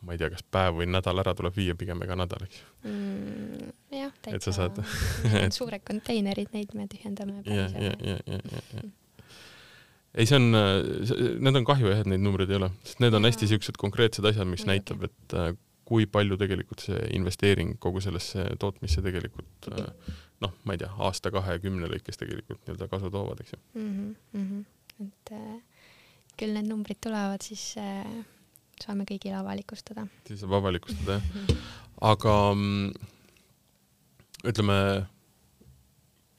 [0.06, 3.74] ma ei tea, kas päev või nädal ära tuleb viia, pigem iga nädal, eks mm,.
[3.98, 4.38] jah, täitsa.
[4.38, 4.80] et sa saad
[5.60, 7.42] suured konteinerid, neid me tühjendame.
[7.46, 8.88] ja, ja, ja, ja, ja, ja
[10.16, 13.28] ei, see on, need on kahju jah, et neid numbreid ei ole, sest need on
[13.28, 15.52] hästi siuksed konkreetsed asjad, mis näitab, et äh,
[15.90, 19.88] kui palju tegelikult see investeering kogu sellesse tootmisse tegelikult äh,
[20.44, 24.16] noh, ma ei tea, aasta-kahe, kümne lõikes tegelikult nii-öelda kasu toovad, eks ju mm.
[24.34, 25.08] -hmm.
[25.08, 25.86] et äh,
[26.40, 28.06] küll need numbrid tulevad, siis äh,
[28.80, 30.08] saame kõigile avalikustada.
[30.28, 31.56] siis saab avalikustada jah.
[32.14, 32.92] aga mm,
[34.52, 34.78] ütleme,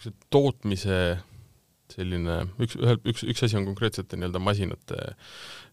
[0.01, 1.01] see tootmise
[2.01, 5.01] selline üks, ühel, üks, üks asi on konkreetsete nii-öelda masinate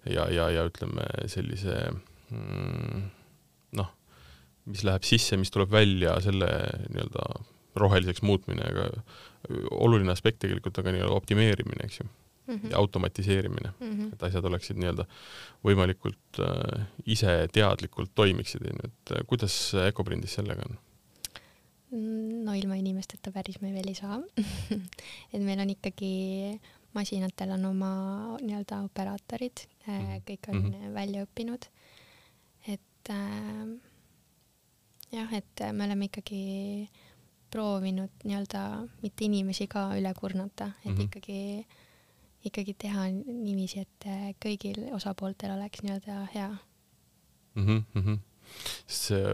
[0.06, 1.78] ja, ja, ja ütleme sellise
[2.30, 3.04] mm,
[3.80, 3.92] noh,
[4.68, 6.52] mis läheb sisse, mis tuleb välja, selle
[6.92, 7.28] nii-öelda
[7.78, 8.88] roheliseks muutmine, aga
[9.78, 12.56] oluline aspekt tegelikult on ka nii-öelda optimeerimine, eks ju mm.
[12.56, 12.72] -hmm.
[12.72, 14.14] ja automatiseerimine mm, -hmm.
[14.14, 15.06] et asjad oleksid nii-öelda
[15.66, 20.78] võimalikult äh, ise teadlikult toimiksid, onju, et äh, kuidas Ecoprindis sellega on?
[22.46, 24.20] No ilma inimesteta päris me veel ei saa
[25.34, 26.12] et meil on ikkagi,
[26.98, 27.92] masinatel on oma
[28.42, 30.24] nii-öelda operaatorid mm, -hmm.
[30.30, 30.94] kõik on mm -hmm.
[30.94, 31.68] välja õppinud.
[32.68, 33.68] et äh,
[35.12, 36.90] jah, et me oleme ikkagi
[37.52, 41.04] proovinud nii-öelda mitte inimesi ka üle kurnata, et mm -hmm.
[41.06, 41.68] ikkagi,
[42.44, 44.10] ikkagi teha niiviisi, et
[44.46, 46.50] kõigil osapooltel oleks nii-öelda hea
[47.56, 47.66] mm.
[47.96, 48.27] -hmm
[48.88, 49.34] see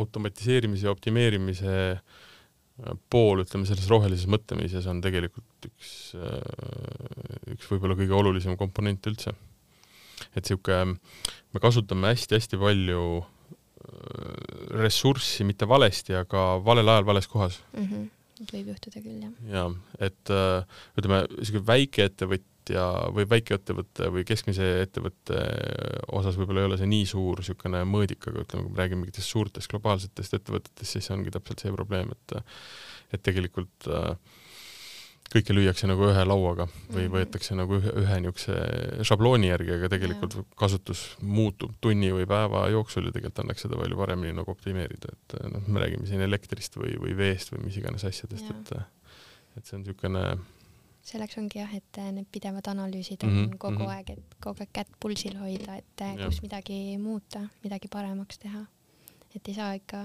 [0.00, 7.98] automatiseerimise ja optimeerimise äh, pool, ütleme selles rohelises mõtlemises on tegelikult üks, äh, üks võib-olla
[7.98, 9.34] kõige olulisem komponent üldse.
[10.32, 10.98] et niisugune,
[11.52, 14.36] me kasutame hästi-hästi palju äh,
[14.82, 17.86] ressurssi mitte valesti, aga valel ajal vales kohas mm.
[17.86, 18.10] -hmm.
[18.52, 19.32] võib juhtuda küll, jah.
[19.52, 20.36] jaa, et
[20.98, 25.36] ütleme, niisugune väikeettevõtja ettevõtja või väikeettevõtte või keskmise ettevõtte
[26.12, 29.30] osas võib-olla ei ole see nii suur niisugune mõõdik, aga ütleme, kui me räägime mingitest
[29.30, 32.36] suurtest globaalsetest ettevõtetest, siis ongi täpselt see probleem, et
[33.14, 34.16] et tegelikult äh,
[35.30, 37.12] kõike lüüakse nagu ühe lauaga või mhm.
[37.14, 40.44] võetakse nagu ühe, ühe niisuguse šablooni järgi, aga tegelikult ja.
[40.58, 45.38] kasutus muutub tunni või päeva jooksul ja tegelikult annaks seda palju paremini nagu optimeerida, et
[45.52, 48.76] noh, me räägime siin elektrist või, või veest või mis iganes asjadest, et
[49.56, 50.22] et see on niisugune
[51.06, 53.58] selleks ongi jah, et äh, need pidevad analüüsid on mm -hmm.
[53.58, 53.96] kogu mm -hmm.
[53.96, 56.26] aeg, et kogu aeg kätt pulsil hoida, et äh, ja.
[56.26, 58.66] kus midagi muuta, midagi paremaks teha.
[59.34, 60.04] et ei saa ikka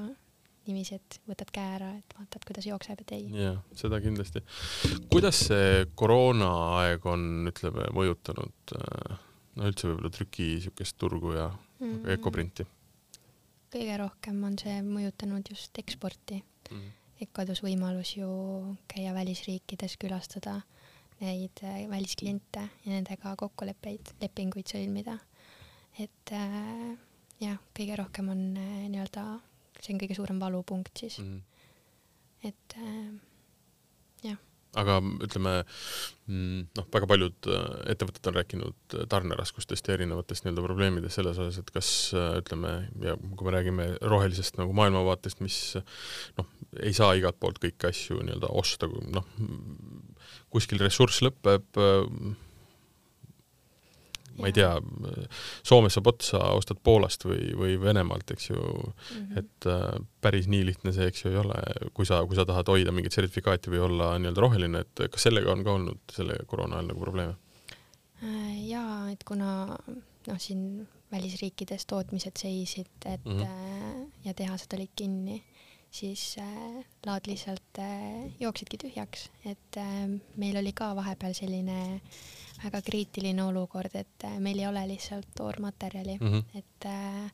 [0.67, 3.29] niiviisi, et võtad käe ära, et vaatad, kuidas jookseb, et ei.
[3.43, 4.43] jah, seda kindlasti.
[5.09, 9.17] kuidas see koroonaaeg on, ütleme, mõjutanud äh,
[9.55, 12.05] no üldse võib-olla trüki niisugust turgu ja Mm.
[12.13, 12.65] ökoprinti
[13.73, 16.43] kõige rohkem on see mõjutanud just eksporti.
[16.69, 16.97] mm.?
[17.37, 18.27] kadus võimalus ju
[18.89, 20.55] käia välisriikides, külastada
[21.21, 25.17] neid äh, väliskliente ja nendega kokkuleppeid, lepinguid sõlmida.
[25.99, 26.93] et äh,
[27.43, 29.25] jah, kõige rohkem on äh, nii-öelda,
[29.81, 31.41] see on kõige suurem valupunkt siis, Mm.
[32.47, 33.11] et äh,
[34.23, 34.39] jah,
[34.79, 35.53] aga ütleme
[36.27, 41.37] mm, noh, väga paljud äh, ettevõtted on rääkinud äh, tarneraskustest ja erinevatest nii-öelda probleemidest selles
[41.41, 45.59] osas, et kas ütleme ja kui me räägime rohelisest nagu maailmavaatest, mis
[46.39, 46.47] noh,
[46.79, 49.27] ei saa igalt poolt kõiki asju nii-öelda osta, noh
[50.51, 52.35] kuskil ressurss lõpeb äh,
[54.39, 54.71] ma ei tea,
[55.67, 59.37] Soomes saab otsa, ostad Poolast või, või Venemaalt, eks ju mm, Mhm.
[59.41, 61.57] et äh, päris nii lihtne see, eks ju, ei ole,
[61.97, 65.51] kui sa, kui sa tahad hoida mingit sertifikaati või olla nii-öelda roheline, et kas sellega
[65.51, 67.35] on ka olnud selle koroona ajal nagu probleeme?
[68.23, 69.51] Äh, jaa, et kuna
[70.27, 73.39] noh, siin välisriikides tootmised seisid, et mm.
[73.41, 74.11] -hmm.
[74.25, 75.43] ja tehased olid kinni,
[75.91, 80.07] siis äh, laod lihtsalt äh, jooksidki tühjaks, et äh,
[80.39, 82.01] meil oli ka vahepeal selline
[82.63, 86.39] väga kriitiline olukord, et äh, meil ei ole lihtsalt toormaterjali mm, Mhm.
[86.39, 86.57] -hmm.
[86.59, 87.31] et äh,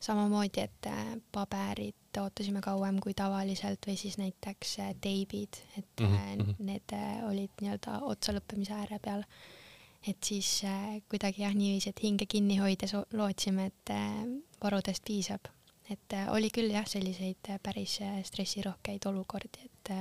[0.00, 6.06] samamoodi, et äh, paberit ootasime kauem kui tavaliselt või siis näiteks äh, teibid, et mm
[6.06, 6.42] Mhm, -hmm.
[6.42, 6.66] mhm.
[6.66, 9.24] need äh, olid nii-öelda otsa lõppemise ääre peal
[10.06, 14.24] et siis äh, kuidagi jah, niiviisi, et hinge kinni hoides lootsime, et äh,
[14.62, 15.40] varudest piisab.
[15.90, 19.92] Et äh, oli küll jah, selliseid äh, päris äh, stressirohkeid olukordi, et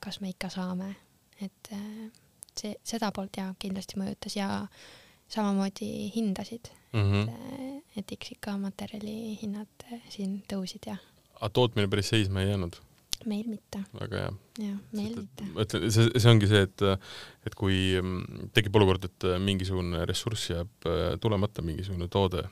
[0.00, 0.92] kas me ikka saame,
[1.42, 1.70] et
[2.58, 4.48] see, seda poolt ja kindlasti mõjutas ja
[5.28, 7.28] samamoodi hindasid Mm mm., -hmm.
[7.28, 10.96] äh, et eks ikka materjali hinnad siin tõusid ja
[11.36, 12.76] aga tootmine päris seisma ei jäänud,
[13.26, 14.30] meil mitte, väga hea.
[14.58, 15.44] jah, meil mitte.
[15.52, 16.84] ma ütlen, see, see ongi see, et
[17.46, 20.88] et kui mm, tekib olukord, et mingisugune ressurss jääb
[21.20, 22.46] tulemata, mingisugune toode,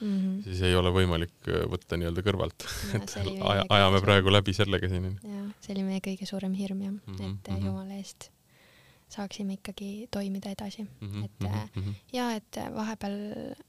[0.00, 0.42] Mm -hmm.
[0.44, 2.66] siis ei ole võimalik äh, võtta nii-öelda kõrvalt.
[2.92, 5.18] Meie aja, ajame praegu läbi sellega siin.
[5.22, 7.66] jah, see oli meie kõige suurem hirm jah mm, -hmm, et mm -hmm.
[7.66, 8.30] jumala eest
[9.08, 11.08] saaksime ikkagi toimida edasi mm.
[11.08, 11.24] -hmm.
[11.24, 13.16] et äh, ja et vahepeal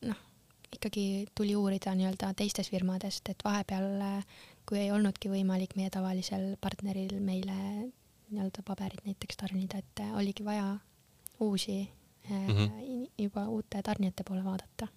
[0.02, 0.18] noh,
[0.74, 3.88] ikkagi tuli uurida nii-öelda teistest firmadest, et vahepeal,
[4.70, 7.56] kui ei olnudki võimalik meie tavalisel partneril meile
[8.30, 10.78] nii-öelda paberit näiteks tarnida, et oligi vaja
[11.40, 11.90] uusi
[12.30, 12.48] mm.
[12.48, 13.10] -hmm.
[13.18, 14.88] juba uute tarnijate poole vaadata.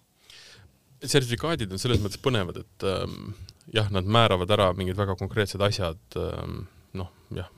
[1.09, 3.33] Sertifikaadid on selles mõttes põnevad, et ähm,
[3.75, 6.63] jah, nad määravad ära mingid väga konkreetsed asjad ähm,,
[6.97, 7.49] noh jah,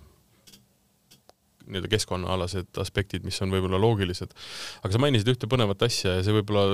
[1.66, 4.36] nii-öelda keskkonnaalased aspektid, mis on võib-olla loogilised.
[4.84, 6.66] aga sa mainisid ühte põnevat asja ja see võib-olla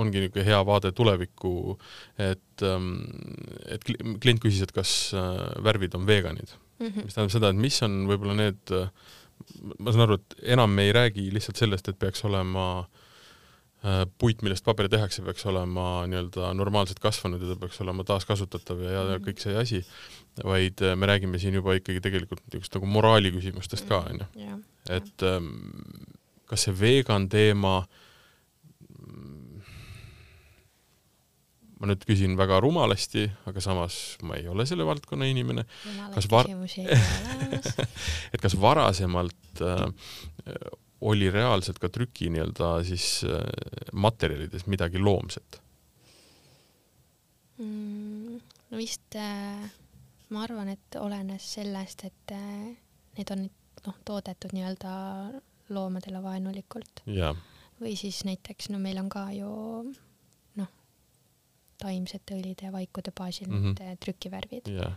[0.00, 1.54] ongi niisugune hea vaade tulevikku,
[2.30, 2.94] et ähm,
[3.68, 7.04] et kli- klient küsis, et kas äh, värvid on veganid, Mm -hmm.
[7.04, 8.88] mis tähendab seda, et mis on võib-olla need äh,
[9.78, 12.99] ma saan aru, et enam me ei räägi lihtsalt sellest, et peaks olema äh,
[14.20, 18.90] puit, millest paberi tehakse, peaks olema nii-öelda normaalselt kasvanud ja ta peaks olema taaskasutatav ja,
[18.98, 19.24] ja Mhm.
[19.28, 19.80] kõik see asi,
[20.44, 24.26] vaid äh, me räägime siin juba ikkagi tegelikult niisugust nagu moraali küsimustest ka, onju.
[24.36, 24.58] jah,
[24.98, 25.48] et ähm,
[26.50, 27.78] kas see vegan teema,
[31.80, 33.94] ma nüüd küsin väga rumalasti, aga samas
[34.26, 35.64] ma ei ole selle valdkonna inimene,
[36.12, 36.50] Kas var-
[38.34, 39.86] et kas varasemalt äh,
[41.00, 43.40] oli reaalselt ka trüki nii-öelda siis äh,
[43.92, 45.60] materjalides midagi loomset?
[47.58, 48.40] mm,?
[48.70, 49.64] no vist äh,
[50.30, 52.76] ma arvan, et olenes sellest, et äh,
[53.18, 53.46] need on
[53.86, 54.92] noh, toodetud nii-öelda
[55.70, 57.02] loomadele vaenulikult
[57.80, 59.50] või siis näiteks no meil on ka ju
[60.60, 60.70] noh,
[61.80, 63.72] taimsete õlide ja vaikude baasil Mhm.
[63.72, 64.92] need äh, trükivärvid, jaa.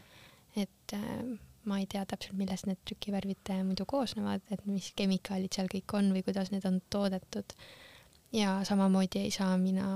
[0.55, 1.23] et äh,
[1.69, 5.97] ma ei tea täpselt, millest need trükivärvid äh, muidu koosnevad, et mis kemikaalid seal kõik
[5.99, 7.55] on või kuidas need on toodetud.
[8.33, 9.87] ja samamoodi ei saa mina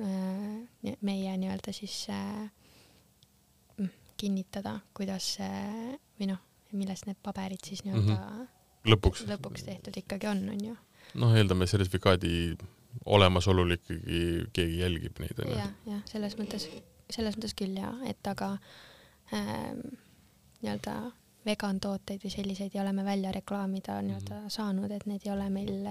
[0.00, 2.50] äh, meie nii-öelda siis äh,
[4.16, 8.50] kinnitada, kuidas äh, või noh, millest need paberid siis nii-öelda mm
[8.84, 10.76] lõpuks -hmm., lõpuks tehtud ikkagi on, on ju.
[11.20, 12.56] noh, eeldame sertifikaadi
[13.04, 16.68] olemasolul ikkagi keegi jälgib neid, onju jah, jah, selles mõttes,
[17.10, 18.54] selles mõttes küll ja, et aga
[19.32, 19.80] ähm,
[20.64, 20.96] nii-öelda
[21.44, 24.52] vegan tooteid või selliseid ei ole me välja reklaamida nii-öelda Mhm.
[24.56, 25.88] saanud, et need ei ole meil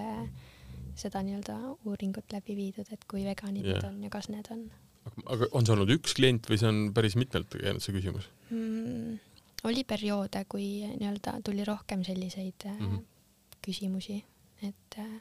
[0.95, 3.77] seda nii-öelda uuringut läbi viidud, et kui veganid Jah.
[3.77, 4.65] need on ja kas need on
[5.27, 8.29] aga on see olnud üks klient või see on päris mitmelt käinud see küsimus?
[8.49, 9.19] mm,.
[9.69, 12.79] oli perioode, kui nii-öelda tuli rohkem selliseid mm.
[12.79, 13.03] -hmm.
[13.65, 14.19] küsimusi,
[14.63, 15.13] et äh,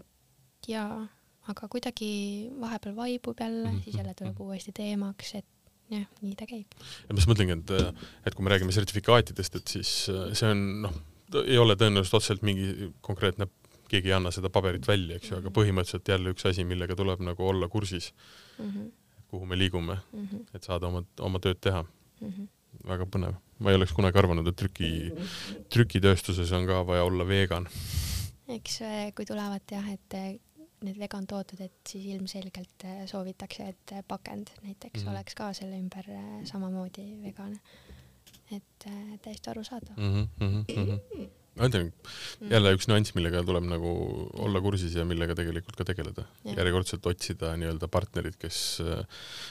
[0.00, 1.04] et jaa,
[1.48, 3.84] aga kuidagi vahepeal vaibub jälle mm, -hmm.
[3.84, 4.42] siis jälle tuleb mhm.
[4.42, 5.46] uuesti teemaks, et
[6.00, 6.78] jah, nii ta käib.
[7.06, 10.64] ja ma just mõtlengi, et, et kui me räägime sertifikaatidest, et siis äh, see on
[10.86, 10.96] noh,
[11.42, 13.48] ei ole tõenäoliselt otseselt mingi konkreetne,
[13.90, 15.56] keegi ei anna seda paberit välja, eks ju, aga mhm.
[15.58, 18.12] põhimõtteliselt jälle üks asi, millega tuleb nagu olla kursis
[18.58, 18.90] mm, -hmm.
[19.30, 20.46] kuhu me liigume mm, -hmm.
[20.54, 22.30] et saada oma, oma tööd teha mm.
[22.30, 22.48] -hmm.
[22.88, 23.34] väga põnev.
[23.58, 25.12] ma ei oleks kunagi arvanud, et trüki,
[25.70, 27.68] trükitööstuses on ka vaja olla vegan.
[28.48, 30.40] eks äh, kui tulevad jah, et
[30.86, 35.14] need vegan tooted, et siis ilmselgelt äh, soovitakse, et äh, pakend näiteks mm -hmm.
[35.14, 37.58] oleks ka selle ümber äh, samamoodi vegan.
[38.52, 38.84] et
[39.22, 40.28] täiesti arusaadav mm.
[40.38, 41.28] -hmm, mm -hmm.
[41.56, 41.92] ma ütlen,
[42.40, 42.50] mhm.
[42.52, 43.90] jälle üks nüanss, millega tuleb nagu
[44.46, 46.24] olla kursis ja millega tegelikult ka tegeleda.
[46.44, 48.82] järjekordselt otsida nii-öelda partnerid, kes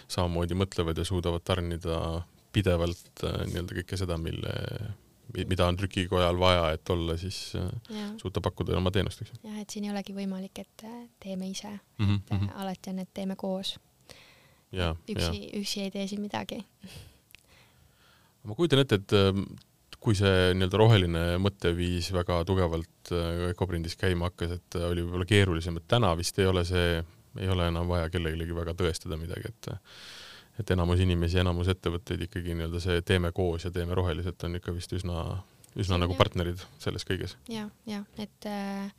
[0.07, 4.53] samamoodi mõtlevad ja suudavad tarnida pidevalt nii-öelda kõike seda, mille
[5.33, 9.33] mida on trükikojal vaja, et olla siis äh, suuta pakkuda oma teenust, eks.
[9.43, 12.21] jah, et siin ei olegi võimalik, et äh, teeme ise mm, -hmm.
[12.21, 12.61] et mm -hmm.
[12.61, 13.79] alati on, et teeme koos.
[14.73, 16.63] üksi, üksi ei tee siin midagi.
[18.43, 19.11] ma kujutan ette, et
[19.99, 23.11] kui see nii-öelda roheline mõtteviis väga tugevalt
[23.49, 27.03] Ecoprindis käima hakkas, et oli võib-olla keerulisem, et täna vist ei ole see,
[27.39, 29.67] ei ole enam vaja kellelegi väga tõestada midagi, et
[30.59, 34.75] et enamus inimesi, enamus ettevõtteid ikkagi nii-öelda see teeme koos ja teeme roheliselt on ikka
[34.75, 35.23] vist üsna,
[35.79, 37.37] üsna nagu partnerid selles kõiges.
[37.49, 38.91] ja, ja et äh,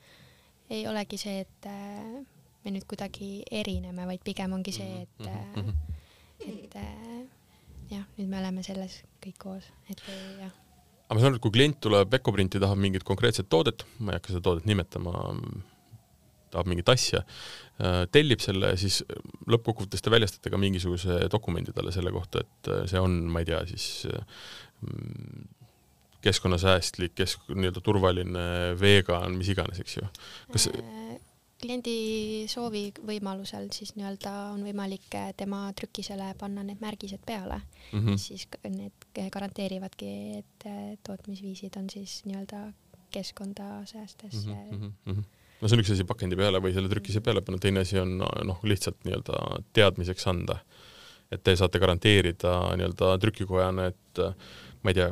[0.75, 2.19] ei olegi see, et äh,
[2.65, 5.73] me nüüd kuidagi erineme, vaid pigem ongi see, et mm, -hmm.
[6.49, 7.23] et äh,
[7.91, 10.61] jah, nüüd me oleme selles kõik koos, et äh, jah
[11.05, 14.19] aga ma saan aru, et kui klient tuleb Ecoprinti, tahab mingit konkreetset toodet, ma ei
[14.19, 15.13] hakka seda toodet nimetama,
[16.55, 17.25] tahab mingit asja,
[17.83, 19.03] äh, tellib selle, siis
[19.51, 23.51] lõppkokkuvõttes te väljastate ka mingisuguse dokumendi talle selle kohta, et äh, see on, ma ei
[23.51, 24.07] tea, siis
[24.85, 25.45] mm,
[26.25, 28.49] keskkonnasäästlik, kesk-, nii-öelda turvaline,
[28.81, 30.09] vegan, mis iganes, eks ju.
[30.55, 31.15] kas äh,
[31.65, 31.97] kliendi
[32.51, 38.19] soovi võimalusel siis nii-öelda on võimalik tema trükisele panna need märgised peale mm, -hmm.
[38.21, 40.11] siis need garanteerivadki,
[40.43, 40.67] et
[41.07, 42.67] tootmisviisid on siis nii-öelda
[43.15, 44.93] keskkonda säästes mm.
[45.07, 45.23] -hmm
[45.65, 48.19] no see on üks asi pakendi peale või selle trükise peale panna, teine asi on
[48.21, 49.41] noh, lihtsalt nii-öelda
[49.77, 50.61] teadmiseks anda.
[51.33, 54.21] et te saate garanteerida nii-öelda trükikojana, et
[54.85, 55.09] ma ei tea,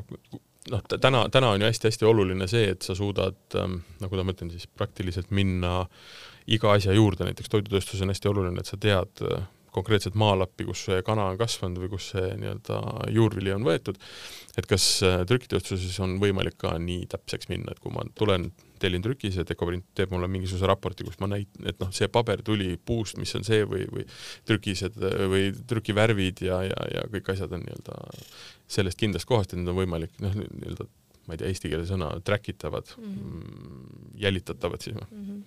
[0.71, 4.37] noh, täna, täna on ju hästi-hästi oluline see, et sa suudad ähm,, no kuidas ma
[4.37, 5.87] ütlen siis, praktiliselt minna
[6.53, 10.85] iga asja juurde, näiteks toidutööstuses on hästi oluline, et sa tead äh, konkreetset maalappi, kus
[10.89, 12.81] see kana on kasvanud või kus see nii-öelda
[13.15, 13.99] juurvili on võetud,
[14.59, 18.51] et kas äh, trükitööstuses on võimalik ka nii täpseks minna, et kui ma tulen,
[18.83, 22.75] tellin trükise, Decoprint teeb mulle mingisuguse raporti, kus ma näit-, et noh, see paber tuli
[22.77, 24.07] puust, mis on see või, või
[24.49, 24.99] trükised
[25.33, 28.01] või trükivärvid ja, ja, ja kõik asjad on nii-öelda
[28.73, 30.89] sellest kindlast kohast, et need on võimalik noh, nii-öelda
[31.27, 33.11] ma ei tea, eesti keele sõna, track itavad mhm.
[33.11, 34.15] mm, -hmm.
[34.25, 35.43] jälitatavad siis mm -hmm.?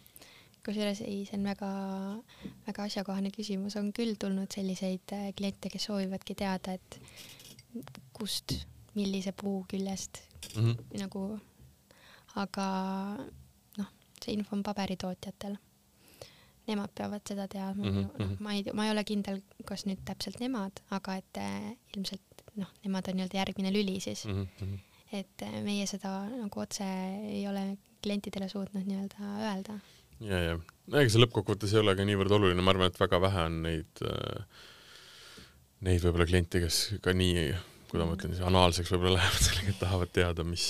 [0.66, 1.72] kusjuures ei, see on väga,
[2.68, 7.00] väga asjakohane küsimus, on küll tulnud selliseid äh, kliente, kes soovivadki teada, et
[8.14, 8.56] kust,
[8.96, 10.24] millise puu küljest
[10.56, 11.00] mm -hmm.
[11.04, 11.40] nagu,
[12.42, 12.68] aga
[13.80, 13.90] noh,
[14.22, 15.58] see info on paberitootjatel.
[16.66, 18.38] Nemad peavad seda teadma mm, -hmm.
[18.42, 22.72] ma ei, ma ei ole kindel, kas nüüd täpselt nemad, aga et äh, ilmselt noh,
[22.84, 24.48] nemad on nii-öelda järgmine lüli siis mm.
[24.62, 24.80] -hmm.
[25.20, 26.88] et äh, meie seda nagu otse
[27.30, 29.78] ei ole klientidele suutnud nii-öelda öelda
[30.24, 33.46] ja, ja ega see lõppkokkuvõttes ei ole ka niivõrd oluline, ma arvan, et väga vähe
[33.50, 34.66] on neid, äh,
[35.88, 37.50] neid võib-olla kliente, kes ka nii
[37.96, 40.66] kuidas ma ütlen siis, anaalseks võib-olla lähevad sellega, et tahavad teada, mis,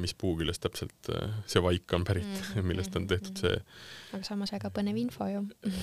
[0.00, 2.66] mis puu küljest täpselt äh, see vaik on pärit mm, -hmm.
[2.70, 3.56] millest on tehtud see.
[4.10, 5.44] aga samas väga põnev info ju.
[5.66, 5.74] Äh,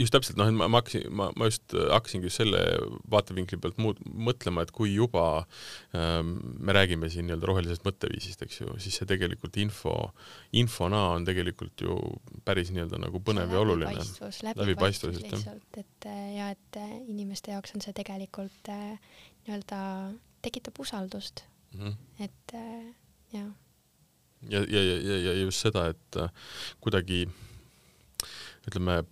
[0.00, 2.62] just täpselt, noh, et ma, ma hakkasin, ma, ma just hakkasingi just selle
[3.12, 5.26] vaatevinkli pealt muud mõtlema, et kui juba
[5.94, 9.96] ähm, me räägime siin nii-öelda rohelisest mõtteviisist, eks ju, siis see tegelikult info,
[10.52, 11.98] infona on tegelikult ju
[12.46, 13.92] päris nii-öelda nagu põnev ja oluline.
[13.92, 18.70] läbipaistvus, läbipaistvus lihtsalt, et ja et inimeste jaoks on see tegelikult
[19.46, 19.80] nii-öelda
[20.42, 21.44] tekitab usaldust
[21.74, 21.80] mm.
[21.80, 22.24] -hmm.
[22.24, 22.94] et äh,
[23.32, 23.50] jah.
[24.48, 26.30] ja, ja, ja, ja, ja just seda, et äh,
[26.80, 27.26] kuidagi
[28.66, 29.04] ütleme,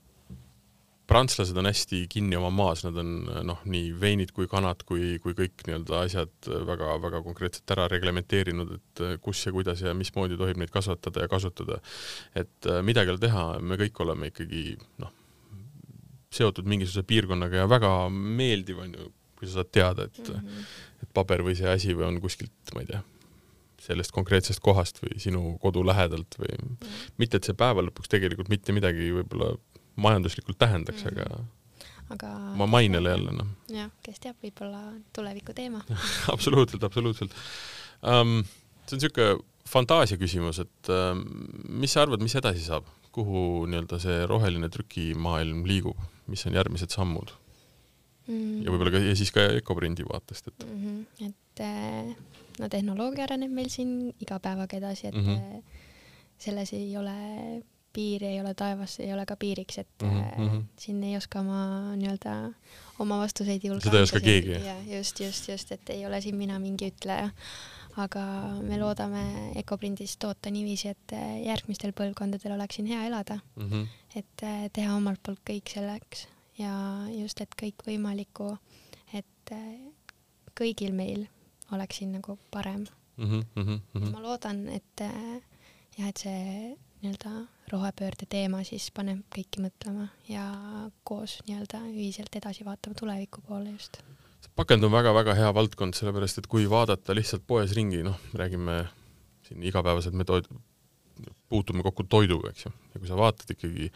[1.06, 3.10] prantslased on hästi kinni oma maas, nad on
[3.46, 9.02] noh, nii veinid kui kanad kui, kui kõik nii-öelda asjad väga-väga konkreetselt ära reglementeerinud, et
[9.24, 11.80] kus ja kuidas ja mismoodi tohib neid kasvatada ja kasutada.
[12.34, 15.12] et äh, midagi ei ole teha, me kõik oleme ikkagi noh,
[16.34, 19.12] seotud mingisuguse piirkonnaga ja väga meeldiv on ju
[19.44, 20.70] kui sa saad teada, et mm, -hmm.
[21.04, 23.02] et paber või see asi või on kuskilt, ma ei tea,
[23.84, 27.04] sellest konkreetsest kohast või sinu kodu lähedalt või mm -hmm.
[27.18, 29.54] mitte, et see päeva lõpuks tegelikult mitte midagi võib-olla
[29.96, 31.20] majanduslikult tähendaks mm, -hmm.
[31.20, 31.44] aga
[32.14, 33.46] aga oma mainele jälle noh.
[33.68, 34.82] jah, kes teab, võib-olla
[35.12, 35.84] tuleviku teema
[36.34, 37.32] absoluutselt, absoluutselt
[38.02, 38.44] um,.
[38.86, 41.22] see on niisugune fantaasia küsimus, et um,
[41.80, 45.98] mis sa arvad, mis edasi saab, kuhu nii-öelda see roheline trükimaailm liigub,
[46.30, 47.32] mis on järgmised sammud?
[48.26, 48.62] Mm..
[48.64, 50.80] ja võib-olla ka, ja siis ka Ecoprindi vaatest, et mm.
[50.84, 51.28] -hmm.
[51.28, 52.16] et äh,
[52.60, 55.62] no tehnoloogia areneb meil siin iga päevaga edasi, et mm -hmm.
[56.38, 57.16] selles ei ole
[57.94, 60.64] piiri, ei ole taevas, ei ole ka piiriks, et mm -hmm.
[60.76, 61.60] siin ei oska ma
[61.96, 62.52] nii-öelda
[62.98, 63.90] oma vastuseid julgeda.
[63.90, 64.58] seda ei oska keegi.
[64.96, 67.30] just, just, just, et ei ole siin mina mingi ütleja
[67.96, 68.24] aga
[68.62, 71.12] me loodame Ecoprindis toota niiviisi, et
[71.44, 73.70] järgmistel põlvkondadel oleks siin hea elada mm.
[73.70, 73.86] -hmm.
[74.16, 76.26] et teha omalt poolt kõik selleks
[76.58, 76.74] ja
[77.10, 78.50] just, et kõikvõimalikku,
[79.14, 79.54] et
[80.58, 81.26] kõigil meil
[81.74, 82.86] oleks siin nagu parem
[83.16, 83.24] mm.
[83.24, 84.10] -hmm, mm -hmm.
[84.12, 85.00] ma loodan, et
[85.98, 90.44] jah, et see nii-öelda rohepöörde teema siis paneb kõiki mõtlema ja
[91.04, 93.98] koos nii-öelda ühiselt edasi vaatama tuleviku poole just.
[94.56, 98.84] pakend on väga-väga hea valdkond, sellepärast et kui vaadata lihtsalt poes ringi, noh, räägime
[99.48, 100.50] siin igapäevaselt me toid-,
[101.48, 103.90] puutume kokku toiduga, eks ju, ja kui sa vaatad ikkagi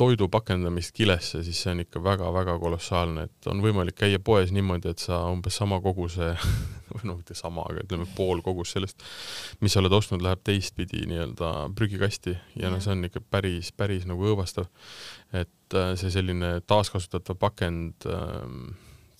[0.00, 4.94] toidu pakendamist kilesse, siis see on ikka väga-väga kolossaalne, et on võimalik käia poes niimoodi,
[4.94, 6.32] et sa umbes sama koguse
[6.94, 9.04] või noh, mitte sama, aga ütleme pool kogus sellest,
[9.60, 14.06] mis sa oled ostnud, läheb teistpidi nii-öelda prügikasti ja noh, see on ikka päris, päris
[14.08, 14.70] nagu õõvastav.
[15.36, 18.40] et äh, see selline taaskasutatav pakend äh,,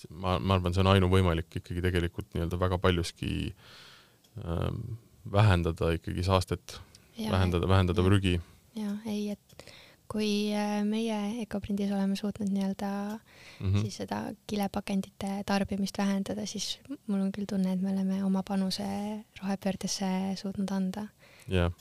[0.08, 4.66] ma, ma arvan, see on ainuvõimalik ikkagi tegelikult nii-öelda väga paljuski äh,
[5.30, 6.80] vähendada ikkagi saastet,
[7.20, 8.38] vähendada, vähendada prügi.
[8.78, 9.70] jaa, ei, et
[10.10, 13.82] kui äh, meie Ecoprindis oleme suutnud nii-öelda mm -hmm.
[13.82, 18.88] siis seda kilepakendite tarbimist vähendada, siis mul on küll tunne, et me oleme oma panuse
[19.42, 21.06] rohepöördesse suutnud anda.
[21.48, 21.72] jah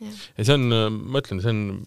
[0.00, 0.44] ja.
[0.44, 1.82] see on, ma ütlen, see on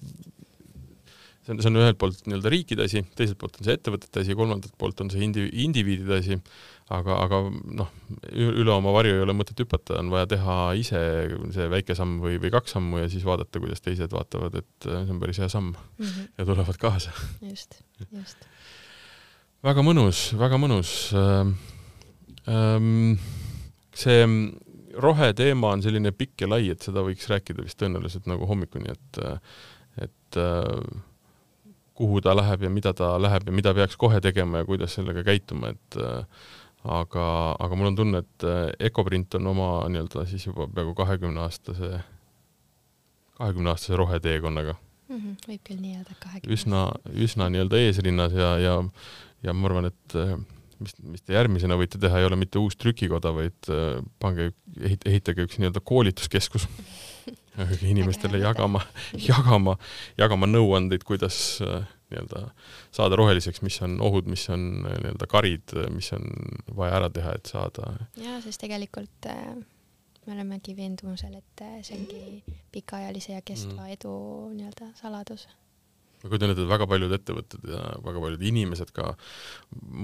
[1.45, 4.35] see on, see on ühelt poolt nii-öelda riikide asi, teiselt poolt on see ettevõtete asi,
[4.37, 6.39] kolmandalt poolt on see indi-, indiviidide asi,
[6.89, 7.39] aga, aga
[7.79, 7.89] noh,
[8.33, 11.01] üle oma varju ei ole mõtet hüpata, on vaja teha ise
[11.53, 15.03] see väike samm või, või kaks sammu ja siis vaadata, kuidas teised vaatavad, et äh,
[15.03, 16.29] see on päris hea samm mm -hmm.
[16.37, 17.13] ja tulevad kaasa.
[17.41, 18.47] just, just.
[19.63, 21.57] väga mõnus, väga mõnus ähm,.
[22.49, 23.19] Ähm,
[23.93, 24.23] see
[24.97, 29.19] roheteema on selline pikk ja lai, et seda võiks rääkida vist tõenäoliselt nagu hommikuni, et
[29.99, 31.01] et äh,
[31.99, 35.23] kuhu ta läheb ja mida ta läheb ja mida peaks kohe tegema ja kuidas sellega
[35.27, 36.23] käituma, et äh,
[36.83, 37.25] aga,
[37.59, 41.99] aga mul on tunne, et äh, Ecoprint on oma nii-öelda siis juba peaaegu kahekümne aastase,
[43.39, 45.17] kahekümne aastase roheteekonnaga mm.
[45.17, 46.55] -hmm, võib küll nii öelda, kahekümne.
[46.55, 46.85] üsna,
[47.27, 48.77] üsna nii-öelda eesrinnas ja, ja,
[49.43, 50.35] ja ma arvan, et äh,
[50.79, 53.71] mis, mis te järgmisena võite teha, ei ole mitte uus trükikoda, vaid
[54.19, 56.67] pange, ehitage üks nii-öelda koolituskeskus
[57.91, 58.81] inimestele jagama,
[59.19, 59.75] jagama,
[60.17, 62.43] jagama nõuandeid, kuidas äh, nii-öelda
[62.95, 66.25] saada roheliseks, mis on ohud, mis on äh, nii-öelda karid, mis on
[66.77, 67.93] vaja ära teha, et saada.
[68.19, 69.55] jaa, sest tegelikult äh,
[70.25, 73.95] me olemegi veendumusel, et see ongi pikaajalise ja kestva mm.
[73.97, 74.13] edu
[74.57, 75.47] nii-öelda saladus
[76.19, 79.13] ma kujutan ette, et väga paljud ettevõtted ja väga paljud inimesed ka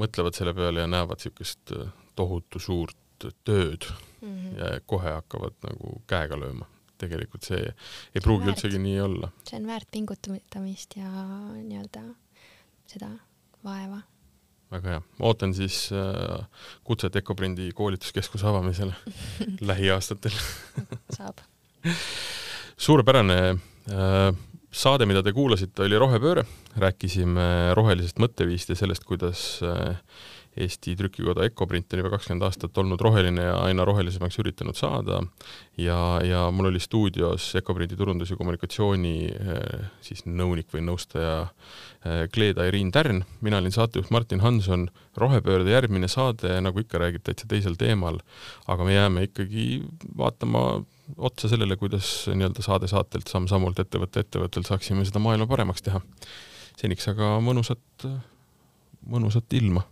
[0.03, 1.73] mõtlevad selle peale ja näevad niisugust
[2.15, 2.95] tohutu suurt
[3.43, 3.87] tööd
[4.21, 4.55] mm -hmm.
[4.59, 6.67] ja kohe hakkavad nagu käega lööma
[7.01, 9.31] tegelikult see ei pruugi väärt, üldsegi nii olla.
[9.47, 11.09] see on väärt pingutamist ja
[11.55, 12.03] nii-öelda
[12.89, 13.11] seda
[13.65, 14.01] vaeva.
[14.71, 18.95] väga hea, ootan siis äh, kutset Ecoprindi koolituskeskuse avamisele
[19.69, 20.35] lähiaastatel.
[21.13, 21.43] Saab.
[22.77, 24.35] Suurepärane äh,
[24.75, 26.43] saade, mida te kuulasite, oli Rohepööre,
[26.81, 29.95] rääkisime rohelisest mõtteviist ja sellest, kuidas äh,
[30.55, 35.19] Eesti trükikoda Ecoprint on juba kakskümmend aastat olnud roheline ja aina rohelisemaks üritanud saada.
[35.77, 42.21] Ja, ja mul oli stuudios Ecoprinti turundus- ja kommunikatsiooni eh, siis nõunik või nõustaja eh,
[42.31, 44.87] Kleeda-Iriin Tärn, mina olin saatejuht Martin Hanson,
[45.19, 48.21] rohepöörde järgmine saade, nagu ikka, räägib täitsa teisel teemal,
[48.71, 49.81] aga me jääme ikkagi
[50.17, 50.85] vaatama
[51.17, 55.99] otsa sellele, kuidas nii-öelda saade saatelt, samm-sammult, ettevõte ettevõttelt saaksime seda maailma paremaks teha.
[56.79, 58.07] seniks aga mõnusat,
[59.11, 59.83] mõnusat ilma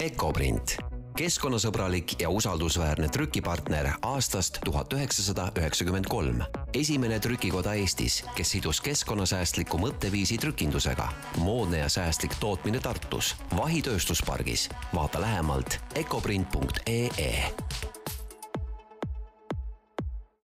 [0.00, 0.76] Ecoprint,
[1.16, 6.42] keskkonnasõbralik ja usaldusväärne trükipartner aastast tuhat üheksasada üheksakümmend kolm.
[6.74, 11.08] esimene trükikoda Eestis, kes sidus keskkonnasäästliku mõtteviisi trükindusega.
[11.38, 14.68] moodne ja säästlik tootmine Tartus, Vahi tööstuspargis.
[14.94, 17.93] vaata lähemalt ecoprint.ee